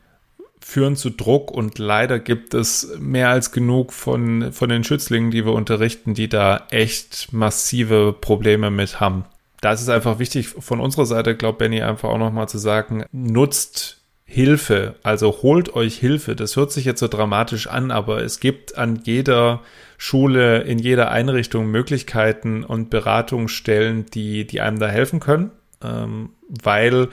führen 0.61 0.97
zu 0.97 1.11
Druck 1.11 1.51
und 1.51 1.79
leider 1.79 2.19
gibt 2.19 2.55
es 2.55 2.97
mehr 2.99 3.31
als 3.31 3.53
genug 3.53 3.93
von, 3.93 4.53
von 4.53 4.69
den 4.69 4.85
Schützlingen, 4.85 5.31
die 5.31 5.45
wir 5.45 5.53
unterrichten, 5.53 6.15
die 6.15 6.29
da 6.29 6.67
echt 6.71 7.33
massive 7.33 8.15
Probleme 8.21 8.71
mit 8.71 9.01
haben. 9.01 9.25
Da 9.61 9.73
ist 9.73 9.83
es 9.83 9.89
einfach 9.89 10.19
wichtig 10.19 10.49
von 10.49 10.81
unserer 10.81 11.07
Seite, 11.07 11.37
glaubt 11.37 11.59
Benny, 11.59 11.83
einfach 11.83 12.09
auch 12.09 12.19
nochmal 12.19 12.49
zu 12.49 12.59
sagen, 12.59 13.05
nutzt 13.13 14.02
Hilfe, 14.33 14.95
also 15.03 15.43
holt 15.43 15.75
euch 15.75 15.97
Hilfe. 15.99 16.35
Das 16.35 16.57
hört 16.57 16.73
sich 16.73 16.87
jetzt 16.87 17.01
so 17.01 17.07
dramatisch 17.07 17.67
an, 17.67 17.91
aber 17.91 18.23
es 18.23 18.41
gibt 18.41 18.79
an 18.79 19.01
jeder 19.05 19.61
Schule, 19.99 20.63
in 20.63 20.79
jeder 20.79 21.11
Einrichtung 21.11 21.67
Möglichkeiten 21.67 22.65
und 22.65 22.89
Beratungsstellen, 22.89 24.07
die, 24.07 24.47
die 24.47 24.63
einem 24.63 24.79
da 24.79 24.89
helfen 24.89 25.21
können, 25.21 25.51
ähm, 25.85 26.31
weil 26.49 27.09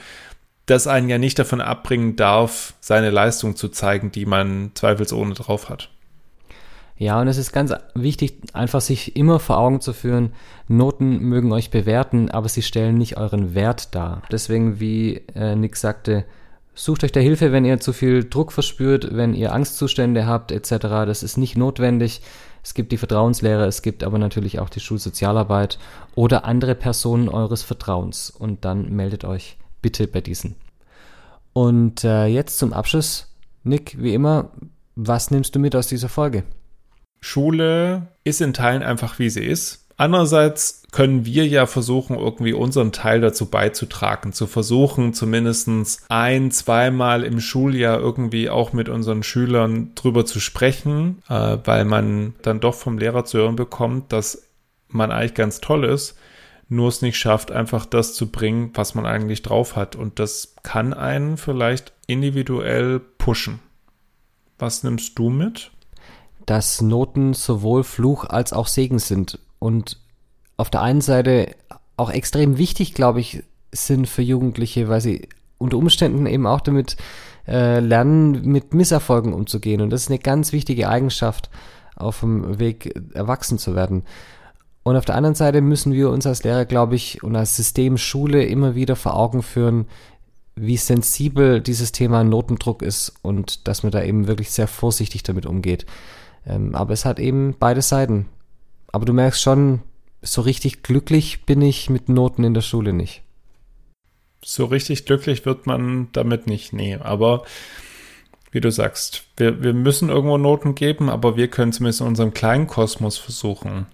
das 0.64 0.86
einen 0.86 1.10
ja 1.10 1.18
nicht 1.18 1.38
davon 1.38 1.60
abbringen 1.60 2.16
darf, 2.16 2.72
seine 2.80 3.10
Leistung 3.10 3.54
zu 3.54 3.68
zeigen, 3.68 4.10
die 4.10 4.24
man 4.24 4.70
zweifelsohne 4.72 5.34
drauf 5.34 5.68
hat. 5.68 5.90
Ja, 6.96 7.20
und 7.20 7.28
es 7.28 7.36
ist 7.36 7.52
ganz 7.52 7.74
wichtig, 7.94 8.38
einfach 8.54 8.80
sich 8.80 9.14
immer 9.14 9.40
vor 9.40 9.58
Augen 9.58 9.82
zu 9.82 9.92
führen, 9.92 10.32
Noten 10.68 11.18
mögen 11.18 11.52
euch 11.52 11.70
bewerten, 11.70 12.30
aber 12.30 12.48
sie 12.48 12.62
stellen 12.62 12.96
nicht 12.96 13.18
euren 13.18 13.54
Wert 13.54 13.94
dar. 13.94 14.22
Deswegen, 14.32 14.80
wie 14.80 15.22
äh, 15.34 15.54
Nick 15.54 15.76
sagte, 15.76 16.24
Sucht 16.74 17.04
euch 17.04 17.12
da 17.12 17.20
Hilfe, 17.20 17.52
wenn 17.52 17.64
ihr 17.64 17.80
zu 17.80 17.92
viel 17.92 18.24
Druck 18.24 18.52
verspürt, 18.52 19.14
wenn 19.14 19.34
ihr 19.34 19.52
Angstzustände 19.52 20.26
habt 20.26 20.52
etc. 20.52 20.70
Das 21.06 21.22
ist 21.22 21.36
nicht 21.36 21.56
notwendig. 21.56 22.22
Es 22.62 22.74
gibt 22.74 22.92
die 22.92 22.98
Vertrauenslehre, 22.98 23.64
es 23.66 23.82
gibt 23.82 24.04
aber 24.04 24.18
natürlich 24.18 24.58
auch 24.60 24.68
die 24.68 24.80
Schulsozialarbeit 24.80 25.78
oder 26.14 26.44
andere 26.44 26.74
Personen 26.74 27.28
eures 27.28 27.62
Vertrauens. 27.62 28.30
Und 28.30 28.64
dann 28.64 28.94
meldet 28.94 29.24
euch 29.24 29.56
bitte 29.82 30.06
bei 30.06 30.20
diesen. 30.20 30.56
Und 31.52 32.04
äh, 32.04 32.26
jetzt 32.26 32.58
zum 32.58 32.72
Abschluss, 32.72 33.34
Nick, 33.64 33.96
wie 34.00 34.14
immer, 34.14 34.50
was 34.94 35.30
nimmst 35.30 35.54
du 35.54 35.58
mit 35.58 35.74
aus 35.74 35.86
dieser 35.86 36.08
Folge? 36.08 36.44
Schule 37.20 38.08
ist 38.24 38.40
in 38.40 38.52
Teilen 38.52 38.82
einfach 38.82 39.18
wie 39.18 39.30
sie 39.30 39.44
ist. 39.44 39.79
Andererseits 40.00 40.84
können 40.92 41.26
wir 41.26 41.46
ja 41.46 41.66
versuchen, 41.66 42.16
irgendwie 42.16 42.54
unseren 42.54 42.90
Teil 42.90 43.20
dazu 43.20 43.50
beizutragen, 43.50 44.32
zu 44.32 44.46
versuchen, 44.46 45.12
zumindest 45.12 45.68
ein, 46.08 46.50
zweimal 46.50 47.22
im 47.22 47.38
Schuljahr 47.38 48.00
irgendwie 48.00 48.48
auch 48.48 48.72
mit 48.72 48.88
unseren 48.88 49.22
Schülern 49.22 49.94
drüber 49.96 50.24
zu 50.24 50.40
sprechen, 50.40 51.22
äh, 51.28 51.58
weil 51.64 51.84
man 51.84 52.32
dann 52.40 52.60
doch 52.60 52.76
vom 52.76 52.96
Lehrer 52.96 53.26
zu 53.26 53.36
hören 53.40 53.56
bekommt, 53.56 54.10
dass 54.10 54.48
man 54.88 55.12
eigentlich 55.12 55.34
ganz 55.34 55.60
toll 55.60 55.84
ist, 55.84 56.16
nur 56.70 56.88
es 56.88 57.02
nicht 57.02 57.18
schafft, 57.18 57.52
einfach 57.52 57.84
das 57.84 58.14
zu 58.14 58.30
bringen, 58.30 58.70
was 58.72 58.94
man 58.94 59.04
eigentlich 59.04 59.42
drauf 59.42 59.76
hat. 59.76 59.96
Und 59.96 60.18
das 60.18 60.54
kann 60.62 60.94
einen 60.94 61.36
vielleicht 61.36 61.92
individuell 62.06 63.00
pushen. 63.00 63.58
Was 64.58 64.82
nimmst 64.82 65.18
du 65.18 65.28
mit? 65.28 65.72
Dass 66.46 66.80
Noten 66.80 67.34
sowohl 67.34 67.84
Fluch 67.84 68.24
als 68.24 68.54
auch 68.54 68.66
Segen 68.66 68.98
sind 68.98 69.38
und 69.60 69.98
auf 70.56 70.70
der 70.70 70.82
einen 70.82 71.00
Seite 71.00 71.54
auch 71.96 72.10
extrem 72.10 72.58
wichtig, 72.58 72.94
glaube 72.94 73.20
ich, 73.20 73.44
sind 73.70 74.08
für 74.08 74.22
Jugendliche, 74.22 74.88
weil 74.88 75.00
sie 75.00 75.28
unter 75.58 75.76
Umständen 75.76 76.26
eben 76.26 76.46
auch 76.46 76.60
damit 76.60 76.96
äh, 77.46 77.78
lernen, 77.78 78.42
mit 78.50 78.74
Misserfolgen 78.74 79.32
umzugehen. 79.32 79.80
Und 79.80 79.90
das 79.90 80.02
ist 80.02 80.08
eine 80.08 80.18
ganz 80.18 80.52
wichtige 80.52 80.88
Eigenschaft 80.88 81.50
auf 81.94 82.20
dem 82.20 82.58
Weg, 82.58 82.98
erwachsen 83.14 83.58
zu 83.58 83.76
werden. 83.76 84.02
Und 84.82 84.96
auf 84.96 85.04
der 85.04 85.14
anderen 85.14 85.34
Seite 85.34 85.60
müssen 85.60 85.92
wir 85.92 86.10
uns 86.10 86.26
als 86.26 86.42
Lehrer, 86.42 86.64
glaube 86.64 86.96
ich, 86.96 87.22
und 87.22 87.36
als 87.36 87.56
System 87.56 87.98
Schule 87.98 88.44
immer 88.44 88.74
wieder 88.74 88.96
vor 88.96 89.14
Augen 89.14 89.42
führen, 89.42 89.86
wie 90.56 90.78
sensibel 90.78 91.60
dieses 91.60 91.92
Thema 91.92 92.24
Notendruck 92.24 92.82
ist 92.82 93.12
und 93.22 93.68
dass 93.68 93.82
man 93.82 93.92
da 93.92 94.02
eben 94.02 94.26
wirklich 94.26 94.50
sehr 94.50 94.66
vorsichtig 94.66 95.22
damit 95.22 95.46
umgeht. 95.46 95.86
Ähm, 96.46 96.74
aber 96.74 96.94
es 96.94 97.04
hat 97.04 97.18
eben 97.18 97.54
beide 97.58 97.82
Seiten 97.82 98.26
aber 98.92 99.04
du 99.04 99.12
merkst 99.12 99.40
schon, 99.40 99.80
so 100.22 100.42
richtig 100.42 100.82
glücklich 100.82 101.44
bin 101.46 101.62
ich 101.62 101.90
mit 101.90 102.08
Noten 102.08 102.44
in 102.44 102.54
der 102.54 102.60
Schule 102.60 102.92
nicht. 102.92 103.22
So 104.44 104.66
richtig 104.66 105.06
glücklich 105.06 105.44
wird 105.46 105.66
man 105.66 106.08
damit 106.12 106.46
nicht, 106.46 106.72
nee. 106.72 106.96
Aber 106.96 107.44
wie 108.52 108.60
du 108.60 108.70
sagst, 108.70 109.24
wir, 109.36 109.62
wir 109.62 109.72
müssen 109.72 110.08
irgendwo 110.08 110.38
Noten 110.38 110.74
geben, 110.74 111.08
aber 111.08 111.36
wir 111.36 111.48
können 111.48 111.72
zumindest 111.72 112.00
in 112.00 112.06
unserem 112.06 112.34
kleinen 112.34 112.66
Kosmos 112.66 113.16
versuchen, 113.18 113.86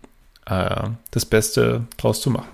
äh, 0.47 0.89
das 1.11 1.27
Beste 1.27 1.87
draus 1.97 2.21
zu 2.21 2.31
machen. 2.31 2.49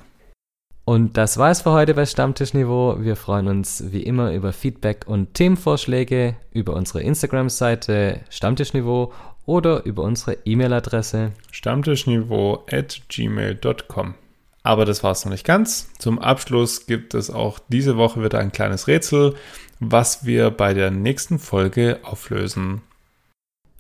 Und 0.84 1.16
das 1.16 1.38
war 1.38 1.50
es 1.50 1.62
für 1.62 1.70
heute 1.70 1.94
bei 1.94 2.04
Stammtischniveau. 2.06 2.96
Wir 3.00 3.14
freuen 3.14 3.46
uns 3.46 3.92
wie 3.92 4.02
immer 4.02 4.32
über 4.32 4.52
Feedback 4.52 5.04
und 5.06 5.34
Themenvorschläge 5.34 6.34
über 6.50 6.74
unsere 6.74 7.02
Instagram-Seite 7.02 8.20
Stammtischniveau 8.30 9.12
oder 9.46 9.84
über 9.84 10.02
unsere 10.02 10.38
E-Mail-Adresse 10.44 11.32
stammtischniveau 11.50 12.64
at 12.70 13.02
gmail.com. 13.08 14.14
Aber 14.62 14.84
das 14.84 15.02
war 15.02 15.12
es 15.12 15.24
noch 15.24 15.32
nicht 15.32 15.44
ganz. 15.44 15.90
Zum 15.98 16.18
Abschluss 16.18 16.86
gibt 16.86 17.14
es 17.14 17.30
auch 17.30 17.58
diese 17.68 17.96
Woche 17.96 18.22
wieder 18.22 18.38
ein 18.38 18.52
kleines 18.52 18.86
Rätsel, 18.86 19.34
was 19.80 20.24
wir 20.24 20.50
bei 20.50 20.72
der 20.74 20.90
nächsten 20.90 21.38
Folge 21.38 22.00
auflösen. 22.04 22.82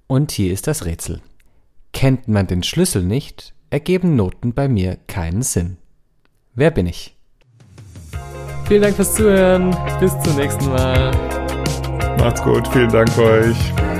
Und 0.08 0.32
hier 0.32 0.52
ist 0.52 0.66
das 0.66 0.84
Rätsel. 0.84 1.20
Kennt 1.92 2.26
man 2.26 2.46
den 2.46 2.62
Schlüssel 2.62 3.02
nicht, 3.02 3.54
ergeben 3.70 4.16
Noten 4.16 4.54
bei 4.54 4.68
mir 4.68 4.98
keinen 5.06 5.42
Sinn. 5.42 5.76
Wer 6.54 6.70
bin 6.70 6.86
ich? 6.86 7.16
Vielen 8.66 8.82
Dank 8.82 8.96
fürs 8.96 9.14
Zuhören. 9.14 9.76
Bis 10.00 10.18
zum 10.20 10.36
nächsten 10.36 10.66
Mal. 10.66 11.10
Macht's 12.18 12.42
gut. 12.42 12.66
Vielen 12.68 12.90
Dank 12.90 13.16
euch. 13.18 13.91